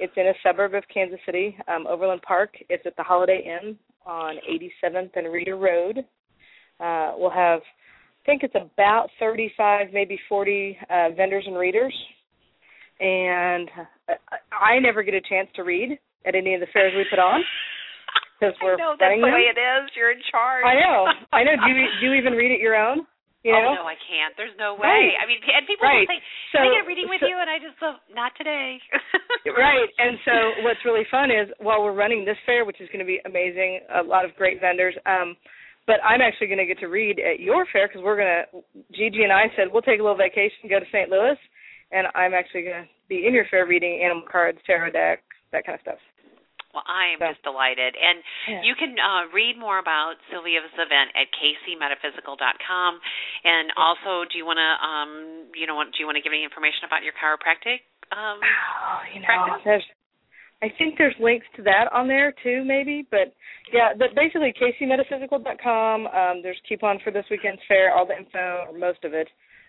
[0.00, 2.54] it's in a suburb of Kansas City, um, Overland Park.
[2.68, 6.04] It's at the Holiday Inn on 87th and Reeder Road.
[6.80, 7.60] Uh, we'll have
[8.24, 11.94] I think it's about 35, maybe 40 uh, vendors and readers.
[12.98, 13.68] And
[14.08, 17.40] I, never get a chance to read at any of the fairs we put on
[18.38, 19.32] because we're I know that's the them.
[19.32, 19.90] way it is.
[19.96, 20.64] You're in charge.
[20.64, 21.06] I know.
[21.32, 21.54] I know.
[21.56, 23.06] Do you do you even read it your own?
[23.44, 23.76] You know?
[23.76, 24.32] Oh no, I can't.
[24.40, 24.88] There's no way.
[24.88, 25.16] Right.
[25.20, 26.08] I mean, and people Right.
[26.08, 26.20] will say,
[26.56, 28.80] So, I get a reading with so- you?" And I just go, "Not today."
[29.52, 29.88] right.
[30.00, 33.08] And so what's really fun is while we're running this fair, which is going to
[33.08, 34.96] be amazing, a lot of great vendors.
[35.04, 35.36] Um,
[35.86, 38.64] but I'm actually going to get to read at your fair because we're going to.
[38.96, 41.12] Gigi and I said we'll take a little vacation, go to St.
[41.12, 41.36] Louis,
[41.92, 45.22] and I'm actually going to be in your fair reading animal cards, tarot deck,
[45.52, 45.98] that kind of stuff.
[46.72, 47.94] Well, I am So- just delighted.
[47.94, 48.18] And
[48.48, 48.62] Yeah.
[48.62, 53.00] you can uh, read more about Sylvia's event at kcmetaphysical.com.
[53.44, 56.42] And also, do you want to, um, you know, do you want to give any
[56.42, 57.80] information about your chiropractic?
[58.10, 59.84] Um, Oh, you know, practice?
[60.62, 63.06] I think there's links to that on there too, maybe.
[63.10, 63.34] But
[63.72, 66.06] yeah, but basically kcmetaphysical.com.
[66.08, 69.28] Um, there's coupon for this weekend's fair, all the info, or most of it.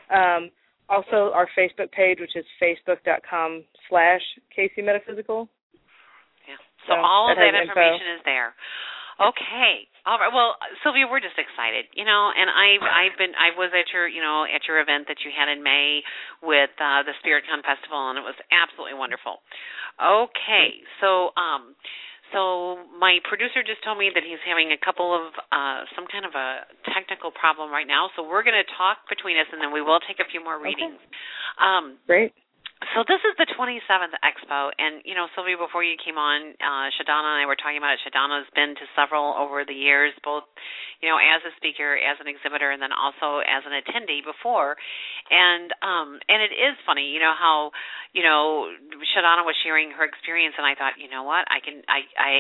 [0.10, 0.50] Um,
[0.90, 4.22] also, our Facebook page, which is facebook.com slash
[4.54, 5.48] kcmetaphysical.
[6.48, 6.60] yeah.
[6.88, 7.74] So So all of that that info.
[7.74, 8.54] information is there.
[9.16, 9.88] Okay.
[10.06, 10.30] All right.
[10.30, 12.30] Well, Sylvia, we're just excited, you know.
[12.36, 15.32] And I, I've been, I was at your, you know, at your event that you
[15.32, 16.04] had in May
[16.44, 19.40] with uh, the Spirit Con Festival, and it was absolutely wonderful.
[19.98, 20.84] Okay.
[21.00, 21.74] So, um,
[22.34, 26.26] so my producer just told me that he's having a couple of uh, some kind
[26.26, 28.10] of a technical problem right now.
[28.16, 30.58] So we're going to talk between us, and then we will take a few more
[30.62, 30.98] readings.
[31.62, 32.34] Um, Great.
[32.94, 36.94] So this is the 27th Expo, and you know, Sylvia, before you came on, uh,
[36.94, 38.04] ShaDonna and I were talking about it.
[38.06, 40.46] ShaDonna's been to several over the years, both
[41.02, 44.78] you know, as a speaker, as an exhibitor, and then also as an attendee before.
[45.32, 47.72] And um, and it is funny, you know, how
[48.14, 48.70] you know
[49.18, 52.32] ShaDonna was sharing her experience, and I thought, you know what, I can, I, I,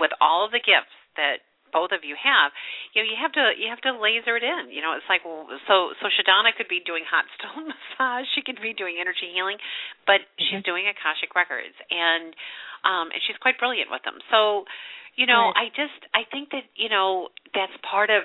[0.00, 2.52] with all of the gifts that both of you have,
[2.92, 4.70] you know, you have to you have to laser it in.
[4.70, 8.44] You know, it's like well, so so ShaDonna could be doing hot stone massage, she
[8.44, 9.56] could be doing energy healing,
[10.06, 12.36] but she's doing Akashic records and
[12.84, 14.20] um and she's quite brilliant with them.
[14.30, 14.68] So,
[15.16, 18.24] you know, I just I think that, you know, that's part of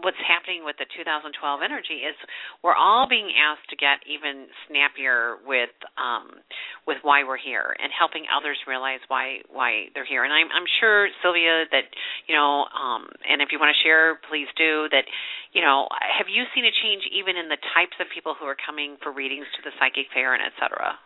[0.00, 2.16] what's happening with the 2012 energy is
[2.64, 6.40] we're all being asked to get even snappier with um
[6.88, 10.64] with why we're here and helping others realize why why they're here and i'm i'm
[10.80, 11.84] sure sylvia that
[12.26, 15.04] you know um and if you want to share please do that
[15.52, 18.56] you know have you seen a change even in the types of people who are
[18.56, 20.96] coming for readings to the psychic fair and et cetera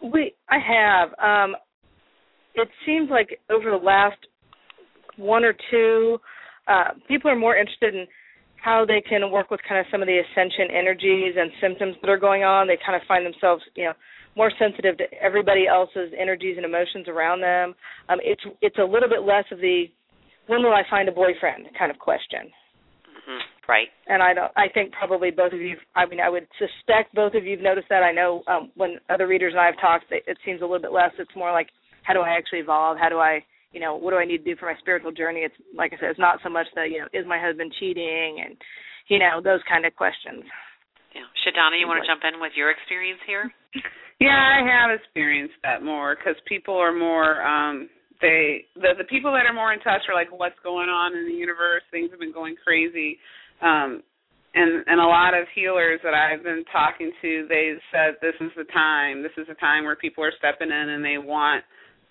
[0.00, 1.08] We I have.
[1.20, 1.56] Um
[2.54, 4.18] it seems like over the last
[5.16, 6.18] one or two,
[6.66, 8.06] uh people are more interested in
[8.62, 12.10] how they can work with kind of some of the ascension energies and symptoms that
[12.10, 12.66] are going on.
[12.66, 13.92] They kind of find themselves, you know,
[14.36, 17.74] more sensitive to everybody else's energies and emotions around them.
[18.08, 19.86] Um, it's it's a little bit less of the
[20.46, 22.50] when will I find a boyfriend kind of question.
[23.06, 23.40] Mm-hmm.
[23.68, 23.88] Right.
[24.08, 24.50] And I don't.
[24.56, 25.76] I think probably both of you.
[25.94, 28.02] I mean, I would suspect both of you've noticed that.
[28.02, 30.80] I know um, when other readers and I have talked, it, it seems a little
[30.80, 31.12] bit less.
[31.18, 31.68] It's more like,
[32.02, 32.98] how do I actually evolve?
[32.98, 35.40] How do I, you know, what do I need to do for my spiritual journey?
[35.40, 38.42] It's like I said, it's not so much that you know, is my husband cheating,
[38.44, 38.56] and
[39.08, 40.44] you know, those kind of questions.
[41.14, 43.50] Yeah, ShaDonna, you want to jump in with your experience here?
[44.20, 47.88] Yeah, I have experienced that more because people are more um
[48.20, 51.24] they the the people that are more in touch are like what's going on in
[51.24, 53.16] the universe things have been going crazy
[53.62, 54.02] um
[54.52, 58.52] and and a lot of healers that I've been talking to they said this is
[58.56, 61.64] the time this is the time where people are stepping in and they want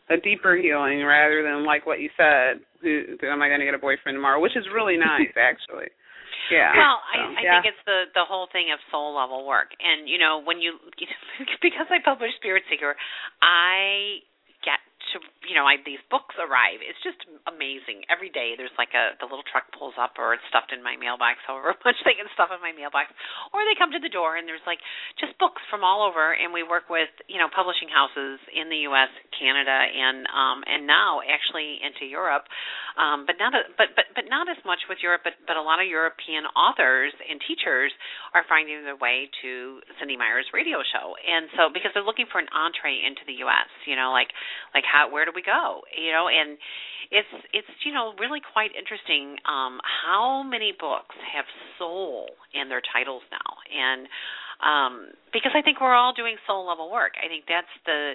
[0.09, 3.65] a deeper healing rather than like what you said who, who am I going to
[3.65, 5.89] get a boyfriend tomorrow which is really nice actually
[6.49, 6.73] yeah.
[6.73, 7.51] Well, I, so, I yeah.
[7.61, 10.81] think it's the the whole thing of soul level work, and you know when you
[11.61, 12.97] because I publish Spirit Seeker,
[13.41, 14.28] I get
[15.15, 16.81] to you know I these books arrive.
[16.83, 18.05] It's just amazing.
[18.11, 20.99] Every day there's like a the little truck pulls up or it's stuffed in my
[20.99, 21.41] mailbox.
[21.47, 23.13] However much they can stuff in my mailbox,
[23.55, 24.81] or they come to the door and there's like
[25.21, 26.35] just books from all over.
[26.35, 30.83] And we work with you know publishing houses in the U.S., Canada, and um and
[30.83, 32.45] now actually into Europe.
[32.99, 35.23] Um, but not a, but but but not as much with Europe.
[35.23, 37.95] But but a lot of European authors and teachers
[38.35, 42.43] are finding their way to Cynde Meyer's radio show, and so because they're looking for
[42.43, 43.71] an entree into the U.S.
[43.87, 44.27] You know, like
[44.75, 45.81] like how where do we go?
[45.95, 46.57] You know, and
[47.11, 51.45] it's it's you know really quite interesting um, how many books have
[51.77, 54.07] soul in their titles now, and
[54.59, 54.93] um,
[55.31, 57.13] because I think we're all doing soul level work.
[57.17, 58.13] I think that's the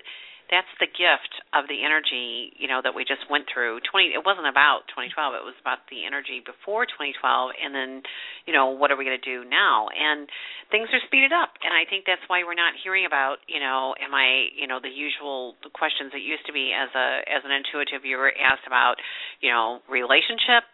[0.53, 3.81] that's the gift of the energy you know that we just went through.
[3.85, 7.17] 20 it wasn't about 2012 it was about the energy before 2012
[7.57, 8.05] and then
[8.45, 9.89] you know what are we going to do now?
[9.93, 10.29] And
[10.71, 13.95] things are speeded up and i think that's why we're not hearing about you know
[14.01, 17.53] am i you know the usual questions that used to be as a as an
[17.53, 18.05] intuitive.
[18.05, 18.97] You were asked about
[19.41, 20.65] you know relationship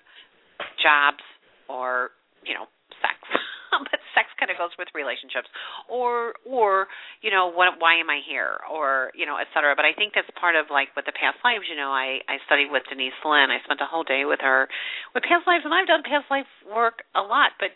[0.82, 1.22] jobs
[1.68, 2.10] or
[2.44, 2.66] you know
[3.00, 3.18] sex
[3.90, 5.48] but sex kind of goes with relationships.
[5.88, 6.90] Or or
[7.22, 8.58] you know what why am i here?
[8.66, 9.74] Or you know et cetera.
[9.74, 12.38] But i think that's part of like with the past lives you know i i
[12.46, 14.68] studied with denise linn i spent a whole day with her
[15.14, 17.54] with past lives and i've done past life work a lot.
[17.58, 17.74] But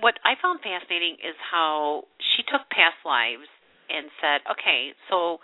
[0.00, 3.46] what i found fascinating is how she took past lives
[3.88, 5.38] and said okay so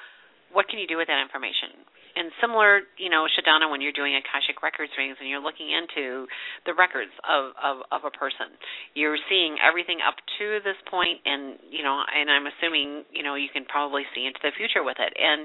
[0.52, 1.86] what can you do with that information
[2.16, 6.24] and similar, you know, ShaDonna, when you're doing Akashic Records readings and you're looking into
[6.64, 8.56] the records of, of, of a person,
[8.96, 13.36] you're seeing everything up to this point, and you know, and I'm assuming, you know,
[13.36, 15.12] you can probably see into the future with it.
[15.14, 15.44] And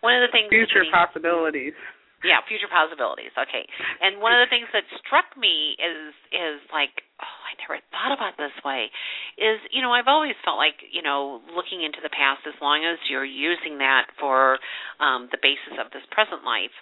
[0.00, 1.74] one of the things future possibilities.
[2.22, 3.34] Yeah, future possibilities.
[3.34, 3.66] Okay.
[3.98, 8.14] And one of the things that struck me is is like, oh, I never thought
[8.14, 8.94] about this way.
[9.34, 12.86] Is you know I've always felt like you know looking into the past as long
[12.86, 14.62] as you're using that for
[15.02, 16.74] um, the basis of this present life,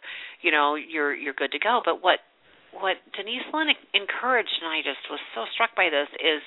[0.45, 1.81] you know you're you're good to go.
[1.81, 2.21] But what
[2.77, 6.45] what Denise Linn encouraged, and I just was so struck by this, is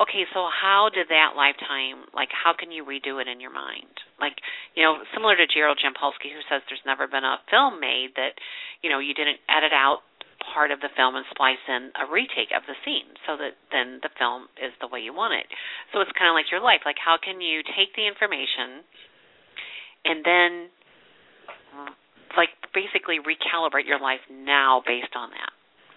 [0.00, 3.90] okay, so how did that lifetime, like, how can you redo it in your mind?
[4.18, 4.34] Like,
[4.74, 8.34] you know, similar to Gerald Jampolsky, who says there's never been a film made that,
[8.82, 10.02] you know, you didn't edit out
[10.52, 14.02] part of the film and splice in a retake of the scene so that then
[14.04, 15.46] the film is the way you want it.
[15.92, 16.84] So it's kind of like your life.
[16.84, 18.84] Like, how can you take the information
[20.04, 20.50] and then,
[22.36, 25.54] like, basically recalibrate your life now based on that?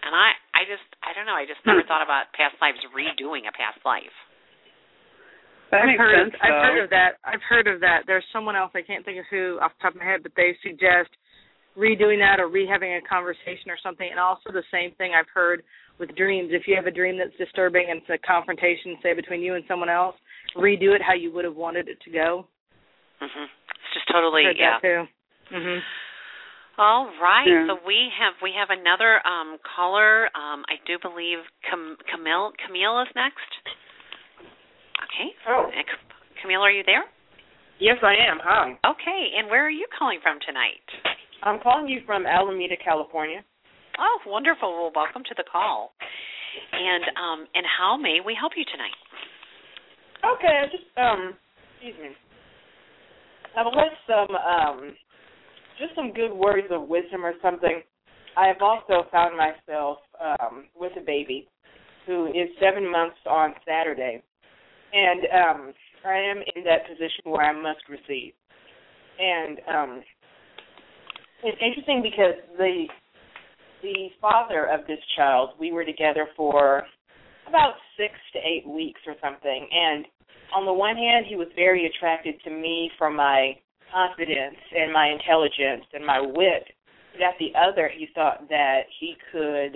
[0.07, 1.35] And I, I just, I don't know.
[1.35, 4.15] I just never thought about past lives redoing a past life.
[5.67, 6.35] That I've makes heard, sense.
[6.39, 7.19] I've heard of that.
[7.27, 8.07] I've heard of that.
[8.07, 10.31] There's someone else I can't think of who off the top of my head, but
[10.39, 11.11] they suggest
[11.75, 14.07] redoing that or re-having a conversation or something.
[14.07, 15.59] And also the same thing I've heard
[15.99, 16.55] with dreams.
[16.55, 19.67] If you have a dream that's disturbing and it's a confrontation, say between you and
[19.67, 20.15] someone else,
[20.55, 22.47] redo it how you would have wanted it to go.
[23.19, 23.43] Mhm.
[23.43, 24.79] It's just totally heard yeah.
[24.79, 25.07] that too.
[25.51, 25.83] Mhm.
[26.77, 27.47] All right.
[27.47, 27.65] Yeah.
[27.67, 30.25] So we have we have another um caller.
[30.37, 33.51] Um I do believe Cam- Camille Camille is next.
[35.09, 35.33] Okay.
[35.49, 35.65] Oh.
[35.73, 35.81] Uh,
[36.41, 37.05] Camille, are you there?
[37.79, 38.37] Yes, I am.
[38.43, 38.77] Hi.
[38.85, 39.21] Okay.
[39.37, 40.85] And where are you calling from tonight?
[41.43, 43.41] I'm calling you from Alameda, California.
[43.99, 44.69] Oh, wonderful.
[44.69, 45.93] Well, welcome to the call.
[46.73, 48.97] And um and how may we help you tonight?
[50.25, 51.33] Okay, I just um,
[51.77, 52.09] excuse me.
[53.57, 54.93] I've heard some um,
[55.77, 57.81] just some good words of wisdom or something.
[58.35, 61.47] I have also found myself um with a baby
[62.05, 64.23] who is seven months on Saturday,
[64.93, 65.73] and um,
[66.05, 68.31] I am in that position where I must receive.
[69.19, 70.03] And um,
[71.43, 72.85] it's interesting because the
[73.83, 76.83] the father of this child, we were together for
[77.47, 79.67] about six to eight weeks or something.
[79.71, 80.05] And
[80.55, 83.53] on the one hand, he was very attracted to me for my
[83.91, 86.65] confidence and my intelligence and my wit.
[87.13, 89.73] But at the other, he thought that he could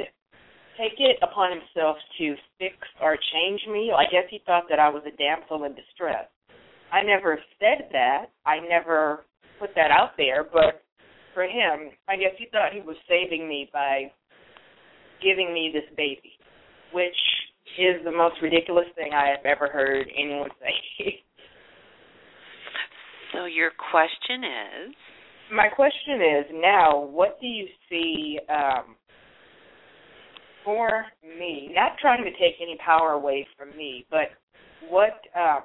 [0.77, 3.91] take it upon himself to fix or change me.
[3.95, 6.25] I guess he thought that I was a damsel in distress.
[6.91, 8.25] I never said that.
[8.45, 9.25] I never
[9.59, 10.83] put that out there, but
[11.33, 14.11] for him, I guess he thought he was saving me by
[15.21, 16.33] giving me this baby,
[16.93, 17.15] which
[17.79, 21.23] is the most ridiculous thing I have ever heard anyone say.
[23.33, 24.95] So your question is
[25.53, 28.95] my question is now what do you see um
[30.63, 34.29] for me not trying to take any power away from me but
[34.89, 35.63] what um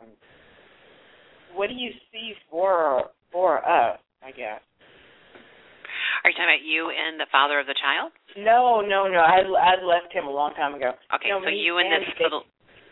[1.54, 4.60] what do you see for for us i guess
[6.24, 9.18] are you talking about you and the father of the child no, no, no.
[9.18, 10.92] I I left him a long time ago.
[11.14, 12.44] Okay, no, so you and this little,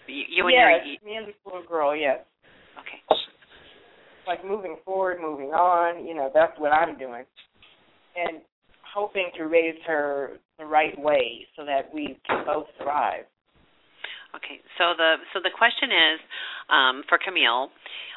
[0.09, 2.25] you, you and yes, your, me and this little girl, yes.
[2.81, 3.05] Okay.
[4.27, 6.07] Like moving forward, moving on.
[6.07, 7.25] You know, that's what I'm doing,
[8.17, 8.41] and
[8.95, 13.25] hoping to raise her the right way so that we can both thrive.
[14.35, 16.19] Okay, so the so the question is
[16.71, 17.71] um, for Camille,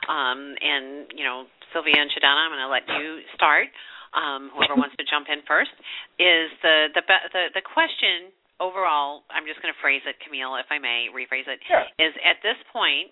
[0.09, 2.47] um, and you know Sylvia and ShaDonna.
[2.47, 3.67] I'm going to let you start
[4.17, 5.73] um, whoever wants to jump in first,
[6.19, 9.27] is the the the, the question overall.
[9.29, 11.59] I'm just going to phrase it, Camille, if I may rephrase it.
[11.67, 11.85] Sure.
[11.99, 13.11] Is at this point,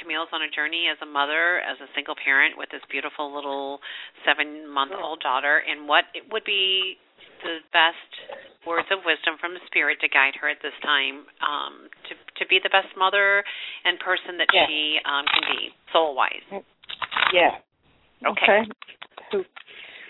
[0.00, 3.80] Camille's on a journey as a mother, as a single parent with this beautiful little
[4.24, 6.96] seven month old daughter, and what it would be
[7.44, 8.10] the best
[8.64, 12.48] words of wisdom from the spirit to guide her at this time um, to to
[12.48, 13.44] be the best mother
[13.84, 14.64] and person that yeah.
[14.66, 15.62] she um, can be,
[15.92, 16.44] soul wise.
[17.32, 17.60] Yeah.
[18.24, 18.64] Okay.
[19.34, 19.44] okay.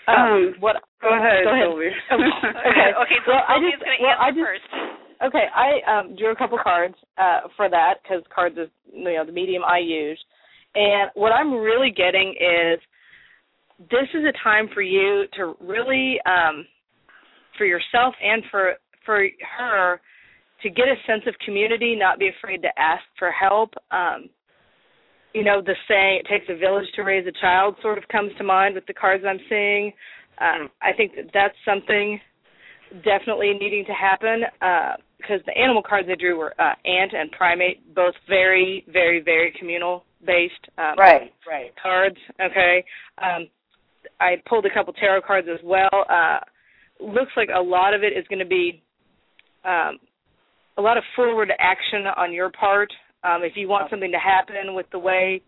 [0.07, 0.77] Um, um, what?
[1.01, 1.67] Go ahead, go ahead.
[1.67, 1.91] Sylvia.
[2.13, 2.89] okay.
[3.03, 3.19] okay.
[3.25, 4.67] So well, I just, going to well, answer just, first.
[5.23, 9.25] Okay, I um, drew a couple cards uh, for that because cards is you know
[9.25, 10.19] the medium I use,
[10.75, 12.79] and what I'm really getting is
[13.79, 16.65] this is a time for you to really, um,
[17.57, 18.73] for yourself and for
[19.05, 19.25] for
[19.57, 20.01] her,
[20.63, 23.73] to get a sense of community, not be afraid to ask for help.
[23.91, 24.29] Um,
[25.33, 28.31] you know, the saying "it takes a village to raise a child" sort of comes
[28.37, 29.93] to mind with the cards I'm seeing.
[30.41, 32.19] Um, I think that that's something
[33.03, 34.43] definitely needing to happen
[35.19, 39.21] because uh, the animal cards I drew were uh, ant and primate, both very, very,
[39.21, 40.53] very communal based.
[40.77, 41.71] Um, right, right.
[41.81, 42.17] Cards.
[42.39, 42.83] Okay.
[43.21, 43.47] Um,
[44.19, 45.89] I pulled a couple tarot cards as well.
[46.09, 46.39] Uh,
[46.99, 48.81] looks like a lot of it is going to be
[49.65, 49.97] um,
[50.77, 52.91] a lot of forward action on your part
[53.25, 55.41] um, if you want something to happen with the way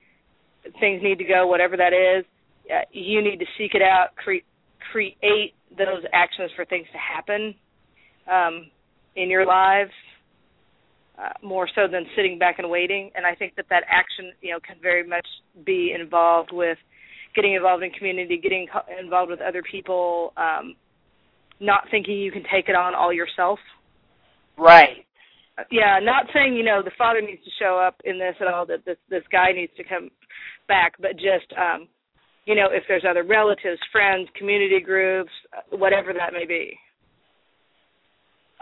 [0.80, 2.26] things need to go, whatever that is,
[2.74, 4.46] uh, you need to seek it out, cre-
[4.92, 7.56] create those actions for things to happen
[8.32, 8.68] um,
[9.16, 9.92] in your lives.
[11.18, 14.52] Uh, more so than sitting back and waiting, and I think that that action, you
[14.52, 15.26] know, can very much
[15.66, 16.78] be involved with
[17.36, 20.76] getting involved in community, getting co- involved with other people, um,
[21.60, 23.58] not thinking you can take it on all yourself.
[24.60, 25.08] Right
[25.72, 28.66] yeah, not saying you know the father needs to show up in this at all.
[28.66, 30.10] That this this guy needs to come
[30.68, 31.88] back, but just um,
[32.48, 35.32] you know if there's other relatives, friends, community groups,
[35.70, 36.74] whatever that may be.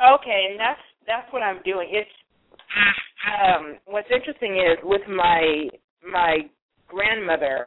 [0.02, 1.88] Okay, and that's that's what I'm doing.
[1.94, 2.10] It's
[3.30, 5.70] um, what's interesting is with my
[6.02, 6.50] my
[6.90, 7.66] grandmother.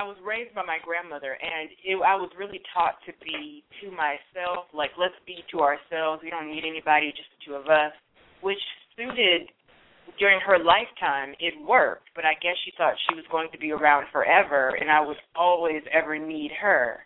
[0.00, 3.92] I was raised by my grandmother, and it, I was really taught to be to
[3.92, 4.72] myself.
[4.72, 6.24] Like, let's be to ourselves.
[6.24, 7.92] We don't need anybody, just the two of us.
[8.40, 8.58] Which
[8.96, 9.52] suited
[10.18, 11.34] during her lifetime.
[11.40, 14.90] It worked, but I guess she thought she was going to be around forever, and
[14.90, 17.00] I would always ever need her.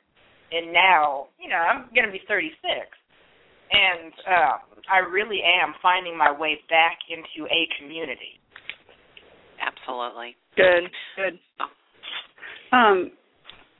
[0.52, 2.54] And now, you know, I'm going to be 36,
[3.72, 4.58] and um,
[4.90, 8.38] I really am finding my way back into a community.
[9.60, 10.36] Absolutely.
[10.56, 10.84] Good.
[11.16, 11.38] Good.
[12.72, 13.10] Um,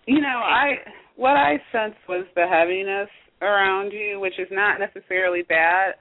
[0.07, 0.75] you know, I
[1.17, 3.09] what I sensed was the heaviness
[3.43, 5.95] around you, which is not necessarily bad.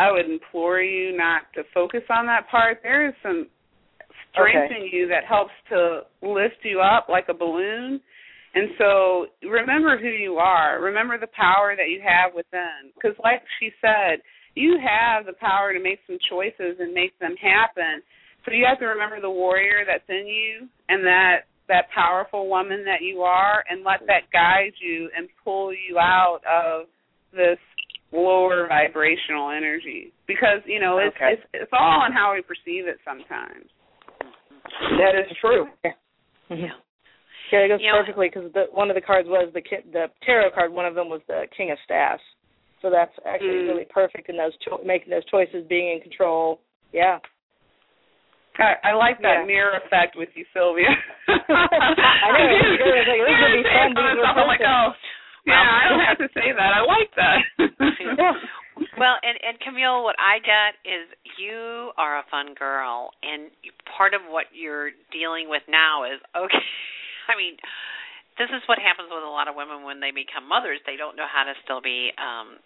[0.00, 2.78] I would implore you not to focus on that part.
[2.82, 3.48] There is some
[4.32, 4.80] strength okay.
[4.80, 8.00] in you that helps to lift you up like a balloon.
[8.54, 10.80] And so remember who you are.
[10.80, 12.90] Remember the power that you have within.
[12.94, 14.24] Because, like she said,
[14.54, 18.00] you have the power to make some choices and make them happen.
[18.46, 22.84] So you have to remember the warrior that's in you and that that powerful woman
[22.84, 26.86] that you are and let that guide you and pull you out of
[27.30, 27.58] this
[28.12, 31.34] lower vibrational energy because you know it's okay.
[31.34, 33.66] it's it's all on how we perceive it sometimes
[34.98, 35.90] that is true yeah
[36.50, 36.74] yeah,
[37.52, 40.50] yeah it goes you perfectly because the one of the cards was the the tarot
[40.54, 42.22] card one of them was the king of staffs
[42.82, 43.68] So that's actually Mm.
[43.68, 46.60] really perfect in those cho- making those choices, being in control.
[46.96, 47.20] Yeah.
[48.56, 49.52] I, I like that Yeah.
[49.52, 50.88] mirror effect with you, Sylvia.
[51.28, 52.56] I know, do.
[52.56, 52.96] it's good.
[52.96, 54.32] It's like, this is gonna be Say fun it for being myself.
[54.32, 54.80] with I'm like, person.
[54.80, 54.88] oh,
[55.46, 56.70] yeah, I don't have to say that.
[56.74, 57.40] I like that.
[58.96, 63.52] Well, and and Camille, what I get is you are a fun girl, and
[63.96, 66.64] part of what you're dealing with now is okay.
[67.32, 67.60] I mean,
[68.40, 70.80] this is what happens with a lot of women when they become mothers.
[70.88, 72.56] They don't know how to still be um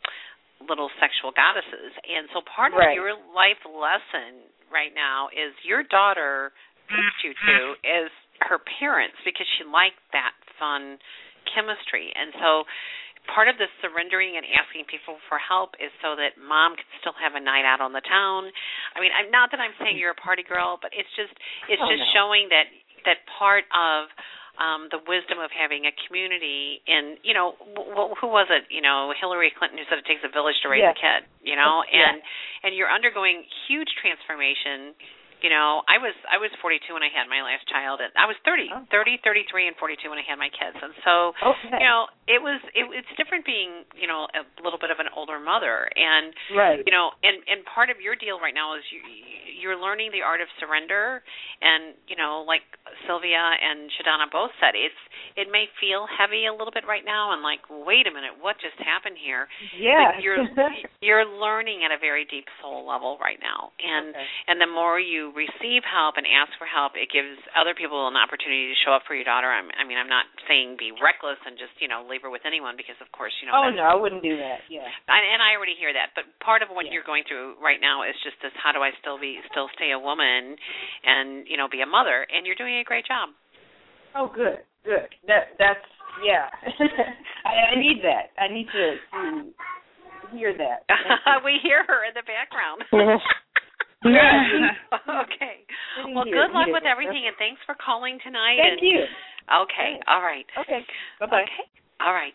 [0.62, 2.94] little sexual goddesses, and so part of Right.
[2.94, 6.54] your life lesson right now is your daughter
[6.86, 8.10] picked you to is
[8.46, 10.98] her parents because she liked that fun
[11.48, 12.64] chemistry, and so
[13.24, 17.16] part of the surrendering and asking people for help is so that mom can still
[17.16, 18.52] have a night out on the town.
[18.92, 21.32] I mean, I'm not that I'm saying you're a party girl, but it's just
[21.72, 22.12] it's Oh, just no.
[22.12, 22.68] showing that
[23.08, 24.12] that part of
[24.60, 28.78] um the wisdom of having a community and you know wh- who was it you
[28.78, 30.94] know Hillary Clinton who said it takes a village to raise Yes.
[30.94, 32.22] a kid you know and
[32.62, 34.94] and you're undergoing huge transformation
[35.44, 38.24] you know i was i was 42 when i had my last child and i
[38.24, 38.80] was 30 Oh.
[38.88, 41.76] 30 33 and 42 when i had my kids and so Okay.
[41.76, 45.12] you know it was it, it's different being you know a little bit of an
[45.12, 46.80] older mother and right.
[46.88, 49.04] you know and and part of your deal right now is you
[49.60, 51.20] you're learning the art of surrender
[51.60, 52.64] and you know like
[53.06, 54.96] sylvia and ShaDonna both said it's
[55.36, 58.56] it may feel heavy a little bit right now and like wait a minute what
[58.64, 59.44] just happened here
[59.76, 60.16] yeah.
[60.24, 60.44] you're
[61.04, 64.26] you're learning at a very deep soul level right now and Okay.
[64.48, 68.14] and the more you receive help and ask for help it gives other people an
[68.14, 71.42] opportunity to show up for your daughter I'm, i mean i'm not saying be reckless
[71.42, 73.74] and just you know leave her with anyone because of course you know oh that's
[73.74, 74.62] no, I wouldn't do that.
[74.70, 74.86] Yeah.
[75.10, 76.94] I, and I already hear that, but part of what Yeah.
[76.94, 79.90] you're going through right now is just this: how do I still be, still stay
[79.90, 80.54] a woman,
[81.02, 82.22] and you know, be a mother?
[82.30, 83.34] And you're doing a great job.
[84.14, 85.10] Oh, good, good.
[85.26, 85.84] That that's
[86.22, 86.46] yeah.
[87.50, 88.30] I, I need that.
[88.38, 90.86] I need to, to hear that.
[91.44, 92.86] we hear her in the background.
[95.24, 95.64] okay.
[95.96, 96.76] Sitting Well, here, good luck here.
[96.76, 98.60] with everything, and thanks for calling tonight.
[98.60, 99.00] Thank and, you.
[99.48, 100.00] Okay.
[100.08, 100.46] All right.
[100.60, 100.84] Okay.
[101.20, 101.44] Bye bye.
[101.48, 101.64] Okay.
[102.02, 102.34] All right.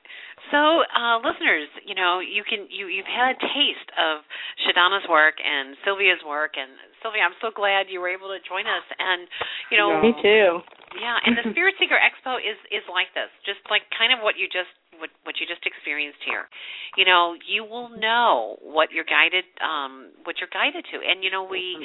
[0.56, 4.24] So, uh, listeners, you know, you can you you've had a taste of
[4.66, 6.72] ShaDonna's work and Sylvia's work, and
[7.04, 8.86] Sylvia, I'm so glad you were able to join us.
[8.98, 9.28] And
[9.70, 10.64] you know, Me too.
[10.98, 14.40] yeah, and the Spirit Seeker Expo is is like this, just like kind of what
[14.40, 16.48] you just what what you just experienced here.
[16.96, 20.98] You know, you will know what you're guided um what you're guided to.
[21.02, 21.80] And you know, we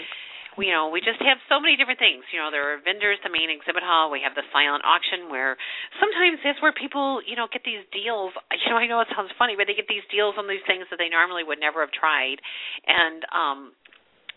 [0.55, 2.23] we, you know, we just have so many different things.
[2.31, 4.11] You know, there are vendors, the main exhibit hall.
[4.11, 5.59] We have the silent auction where
[5.99, 8.35] sometimes that's where people, you know, get these deals.
[8.55, 10.87] You know, I know it sounds funny, but they get these deals on these things
[10.95, 12.39] that they normally would never have tried.
[12.87, 13.59] And um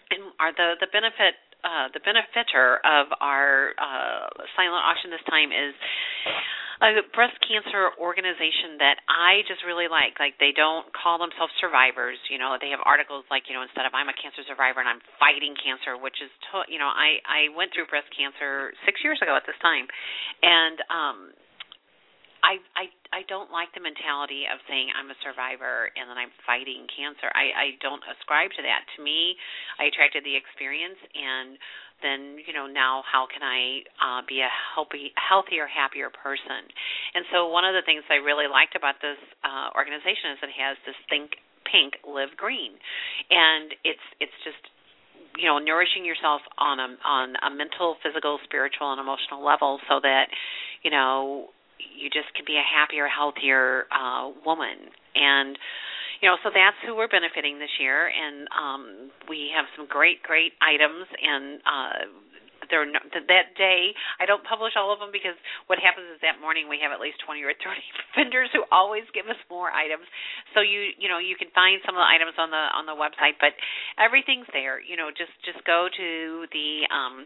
[0.10, 5.50] and are the the benefit uh, the benefitor of our uh, silent auction this time
[5.50, 5.74] is
[6.82, 10.22] a breast cancer organization that I just really like.
[10.22, 12.22] Like they don't call themselves survivors.
[12.30, 14.90] You know, they have articles like you know instead of I'm a cancer survivor and
[14.90, 19.02] I'm fighting cancer, which is to, you know I I went through breast cancer six
[19.02, 19.90] years ago at this time,
[20.46, 21.18] and um
[22.46, 26.34] I I I don't like the mentality of saying I'm a survivor and then I'm
[26.46, 27.30] fighting cancer.
[27.34, 28.86] I I don't ascribe to that.
[28.96, 29.34] To me,
[29.82, 31.58] I attracted the experience and
[32.02, 36.68] then you know now how can I uh, be a healthy, healthier, happier person?
[37.14, 40.54] And so one of the things I really liked about this uh, organization is it
[40.54, 42.78] has this think pink, live green,
[43.30, 44.62] and it's it's just
[45.38, 50.00] you know nourishing yourself on a on a mental, physical, spiritual, and emotional level so
[50.02, 50.30] that
[50.84, 55.58] you know you just can be a happier, healthier uh, woman and
[56.22, 60.22] you know so that's who we're benefiting this year and um we have some great
[60.24, 61.98] great items and uh
[62.70, 65.36] they're no, that day I don't publish all of them because
[65.68, 67.64] what happens is that morning we have at least 20 or 30
[68.16, 70.04] vendors who always give us more items.
[70.54, 72.96] So you you know you can find some of the items on the on the
[72.96, 73.56] website but
[73.96, 74.80] everything's there.
[74.80, 76.10] You know just just go to
[76.52, 77.24] the um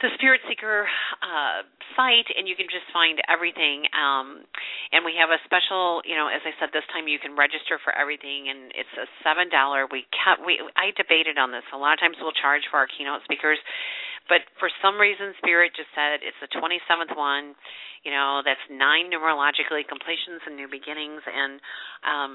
[0.00, 0.88] the Spirit Seeker
[1.20, 3.84] uh, site, and you can just find everything.
[3.92, 4.46] Um,
[4.94, 7.76] and we have a special, you know, as I said, this time you can register
[7.82, 9.84] for everything, and it's a seven dollar.
[9.90, 11.66] We kept, we I debated on this.
[11.74, 13.60] A lot of times we'll charge for our keynote speakers,
[14.28, 17.54] but for some reason, Spirit just said it's the twenty seventh one.
[18.02, 21.62] You know, that's nine numerologically completions and new beginnings, and
[22.02, 22.32] um,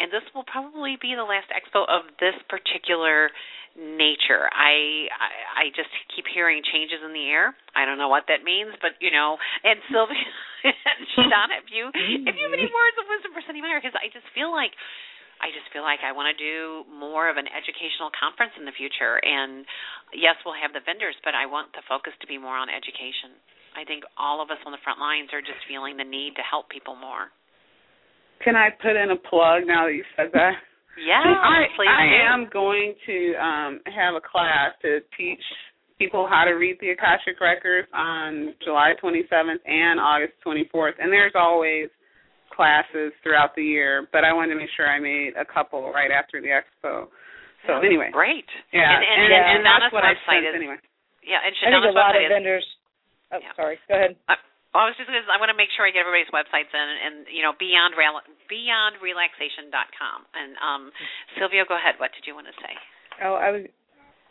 [0.00, 3.28] and this will probably be the last expo of this particular
[3.76, 4.48] nature.
[4.48, 5.28] I, I
[5.68, 7.52] I just keep hearing changes in the air.
[7.76, 9.36] I don't know what that means, but you know.
[9.60, 10.24] And Sylvia,
[11.12, 14.08] ShaDonna, if you if you have any words of wisdom for Cynde Meyer, because I
[14.08, 14.72] just feel like
[15.40, 18.76] I just feel like I want to do more of an educational conference in the
[18.76, 19.16] future.
[19.24, 19.64] And
[20.12, 23.34] yes, we'll have the vendors, but I want the focus to be more on education.
[23.72, 26.44] I think all of us on the front lines are just feeling the need to
[26.44, 27.32] help people more.
[28.44, 30.54] Can I put in a plug now that you said that?
[31.00, 32.18] Yeah, I, please I do.
[32.28, 35.40] am going to um have a class to teach
[35.98, 40.98] people how to read the Akashic Records on July 27th and August 24th.
[40.98, 41.88] And there's always
[42.60, 46.12] classes throughout the year, but I wanted to make sure I made a couple right
[46.12, 47.08] after the expo.
[47.64, 48.44] So anyway, great.
[48.72, 50.76] yeah, and, and, and, and, and that's what I website sent is anyway.
[51.24, 52.66] yeah, and I think a lot of is vendors.
[53.32, 53.56] Oh, Yeah.
[53.56, 53.80] sorry.
[53.88, 54.12] Go ahead.
[54.72, 55.26] Well, I was just going to.
[55.26, 60.18] I want to make sure I get everybody's websites in, and you know, beyond beyondrelaxation.com.
[60.34, 60.92] And um,
[61.38, 61.94] Sylvia, go ahead.
[61.98, 62.72] What did you want to say?
[63.24, 63.62] Oh, I was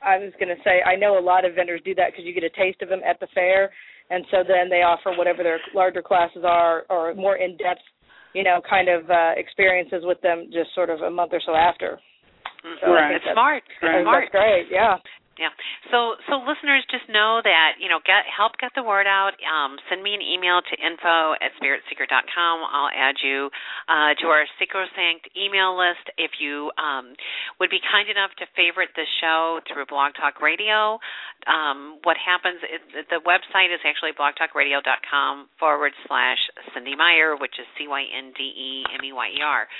[0.01, 2.33] I was going to say I know a lot of vendors do that because you
[2.33, 3.69] get a taste of them at the fair,
[4.09, 7.83] and so then they offer whatever their larger classes are or more in depth,
[8.33, 11.55] you know, kind of uh, experiences with them just sort of a month or so
[11.55, 11.99] after.
[12.83, 13.15] So Right.
[13.15, 13.63] It's that's- smart.
[13.81, 13.95] Right.
[13.95, 14.23] It's smart.
[14.31, 14.67] That's great.
[14.71, 14.97] Yeah.
[15.39, 15.55] Yeah.
[15.87, 19.39] So so listeners just know that, you know, get help get the word out.
[19.39, 22.55] Um, send me an email to info at spiritseeker.com.
[22.67, 23.47] I'll add you
[23.87, 26.03] uh, to our Sacrosanct email list.
[26.19, 27.15] If you um,
[27.55, 30.99] would be kind enough to favorite the show through Blog Talk Radio,
[31.47, 36.43] um, what happens is the website is actually blogtalkradio.com forward slash
[36.75, 39.71] Cynde Meyer, which is C Y N D E M E Y E R.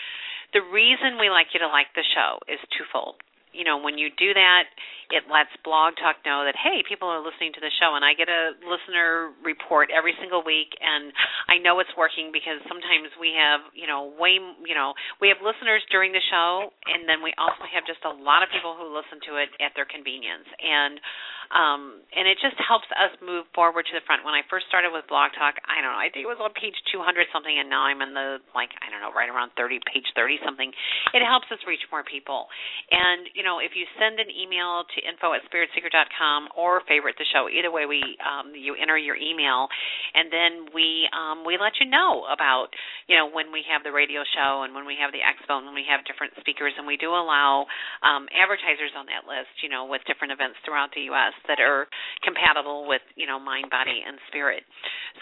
[0.55, 3.19] The reason we like you to like the show is twofold
[3.51, 4.69] you know, when you do that,
[5.09, 8.13] it lets Blog Talk know that hey, people are listening to the show, and I
[8.13, 11.09] get a listener report every single week, and
[11.49, 15.41] I know it's working because sometimes we have, you know, way, you know, we have
[15.41, 18.85] listeners during the show, and then we also have just a lot of people who
[18.93, 21.01] listen to it at their convenience, and
[21.49, 24.21] um, and it just helps us move forward to the front.
[24.21, 26.53] When I first started with Blog Talk, I don't know, I think it was on
[26.53, 29.81] page 200 something, and now I'm in the like I don't know, right around 30,
[29.89, 30.69] page 30 something.
[31.17, 32.45] It helps us reach more people,
[32.93, 37.23] and you know, if you send an email to info at spiritseeker.com or favorite the
[37.31, 39.71] show, either way, we um, you enter your email,
[40.11, 42.67] and then we um, we let you know about
[43.07, 45.71] you know when we have the radio show and when we have the expo and
[45.71, 47.63] when we have different speakers, and we do allow
[48.03, 51.31] um, advertisers on that list, you know, with different events throughout the U.S.
[51.47, 51.87] that are
[52.27, 54.67] compatible with you know mind, body, and spirit.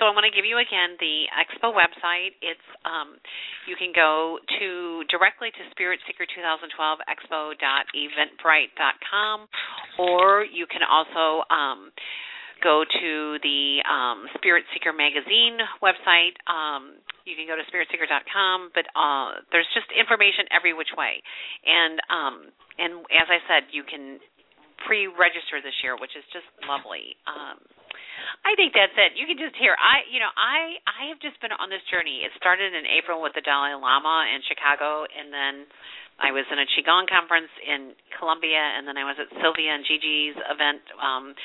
[0.02, 2.34] So I want to give you again the expo website.
[2.42, 3.22] It's um,
[3.70, 6.74] you can go to directly to Spirit Seeker 2012
[8.08, 9.48] expo.eventbrite.com,
[10.00, 11.92] or you can also um,
[12.64, 16.36] go to the um, Spirit Seeker magazine website.
[16.50, 21.20] Um, you can go to spiritseeker.com, but uh, there's just information every which way.
[21.66, 22.36] And um,
[22.80, 24.22] and as I said, you can
[24.86, 27.18] pre-register this year, which is just lovely.
[27.26, 27.58] Um,
[28.46, 29.18] I think that's it.
[29.18, 29.74] You can just hear.
[29.76, 32.24] I, you know, I I have just been on this journey.
[32.24, 35.54] It started in April with the Dalai Lama in Chicago, and then
[36.18, 39.86] I was in a qigong conference in Columbia, and then I was at Sylvia and
[39.86, 40.82] Gigi's event.
[40.98, 41.38] Um,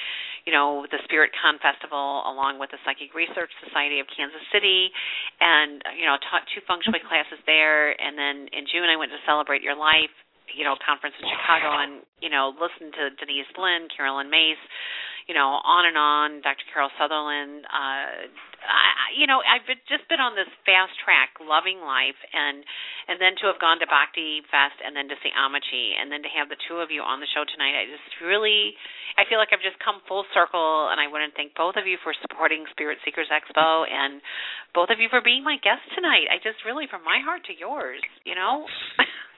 [0.48, 4.90] you know, the Spirit Con Festival, along with the Psychic Research Society of Kansas City,
[5.38, 7.92] and you know, taught two feng shui classes there.
[7.94, 10.12] And then in June, I went to Celebrate Your Life,
[10.56, 14.58] you know, conference in Chicago, and you know, listened to Denise Linn, Carolyn Myss,
[15.26, 16.66] you know, on and on, Dr.
[16.72, 17.64] Carol Sutherland.
[17.66, 18.26] Uh,
[18.62, 22.62] I, you know, I've been, just been on this fast track, loving life, and
[23.10, 26.22] and then to have gone to Bhakti Fest, and then to see Ammachi, and then
[26.22, 27.74] to have the two of you on the show tonight.
[27.74, 28.74] I just really,
[29.18, 31.90] I feel like I've just come full circle, and I want to thank both of
[31.90, 34.22] you for supporting Spirit Seekers Expo, and
[34.74, 36.30] both of you for being my guests tonight.
[36.30, 38.66] I just really, from my heart to yours, you know.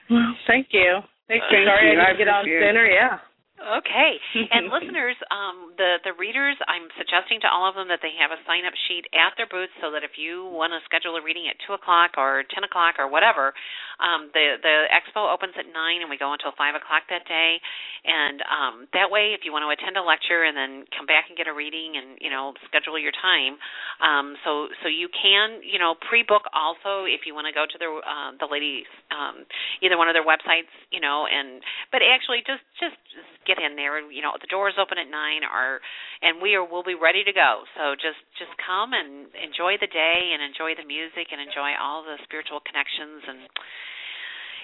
[0.05, 1.01] Well, thank you.
[1.27, 1.97] Thank Sorry you.
[1.97, 2.85] I I didn't get on appreciate sooner.
[2.85, 3.17] Yeah.
[3.55, 4.19] Okay.
[4.51, 8.35] And listeners, um, the the readers, I'm suggesting to all of them that they have
[8.35, 11.23] a sign up sheet at their booth so that if you want to schedule a
[11.23, 13.55] reading at two o'clock or ten o'clock or whatever,
[14.03, 17.63] um, the the expo opens at nine and we go until five o'clock that day.
[18.03, 21.31] And um, that way, if you want to attend a lecture and then come back
[21.31, 23.55] and get a reading and you know schedule your time,
[24.03, 27.63] um, so so you can you know pre book also if you want to go
[27.63, 28.85] to the uh, the ladies
[29.15, 29.47] um,
[29.79, 31.63] either one of their websites you know and
[31.95, 32.99] but actually just just
[33.45, 33.97] get in there.
[34.01, 35.79] And you know the doors open at nine or
[36.21, 37.63] and we are we'll be ready to go.
[37.77, 42.03] So just just come and enjoy the day and enjoy the music and enjoy all
[42.03, 43.47] the spiritual connections and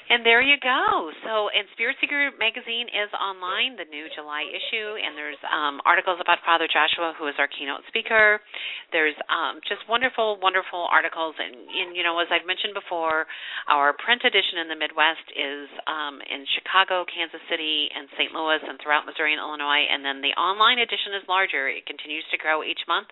[0.09, 1.11] and there you go.
[1.21, 6.17] So, and Spirit Seeker magazine is online, the new July issue, and there's um, articles
[6.17, 8.41] about Father Joshua, who is our keynote speaker.
[8.89, 13.29] There's um, just wonderful, wonderful articles, and, and you know, as I've mentioned before,
[13.69, 18.33] our print edition in the Midwest is um, in Chicago, Kansas City, and St.
[18.33, 19.85] Louis, and throughout Missouri and Illinois.
[19.85, 23.07] And then the online edition is larger; it continues to grow each month,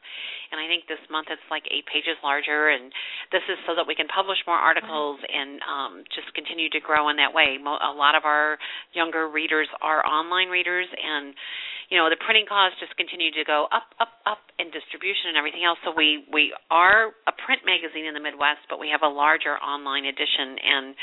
[0.51, 2.73] and I think this month it's like eight pages larger.
[2.73, 2.89] And
[3.31, 6.83] this is so that we can publish more articles and um, just continue to to
[6.83, 7.59] grow in that way.
[7.59, 8.55] A lot of our
[8.95, 11.35] younger readers are online readers, and
[11.91, 15.37] you know the printing costs just continue to go up, up, up in distribution and
[15.37, 15.77] everything else.
[15.83, 19.59] So we we are a print magazine in the Midwest, but we have a larger
[19.59, 20.95] online edition and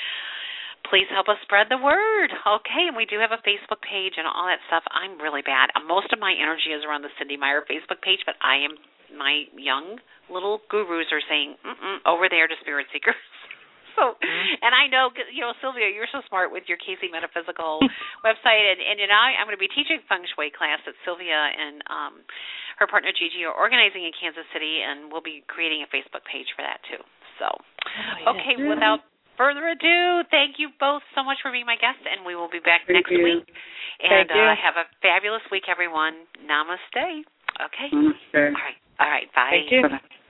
[0.90, 2.30] please help us spread the word.
[2.30, 4.86] Okay, and we do have a Facebook page and all that stuff.
[4.94, 5.74] I'm really bad.
[5.82, 8.78] Most of my energy is around the Cynde Meyer Facebook page, but I am
[9.14, 9.98] my young
[10.30, 13.14] little gurus are saying Mm-mm, over there to Spirit Seekers.
[13.96, 14.62] So, mm-hmm.
[14.62, 17.80] and I know you know Sylvia, you're so smart with your KC Metaphysical
[18.26, 20.94] website, and and you know I, I'm going to be teaching feng shui class that
[21.02, 22.14] Sylvia and um
[22.76, 26.46] her partner Gigi are organizing in Kansas City, and we'll be creating a Facebook page
[26.52, 27.00] for that too.
[27.40, 29.00] So, oh, okay, without
[29.36, 32.60] further ado, thank you both so much for being my guest, and we will be
[32.60, 33.24] back thank next you.
[33.24, 33.48] week.
[34.00, 36.28] And uh, have a fabulous week, everyone.
[36.44, 37.24] Namaste.
[37.64, 37.88] Okay.
[37.92, 38.52] Namaste.
[38.52, 38.78] All right.
[39.00, 39.28] All right.
[39.32, 39.64] Bye.
[39.64, 39.82] Thank you.
[39.88, 40.25] Bye-bye.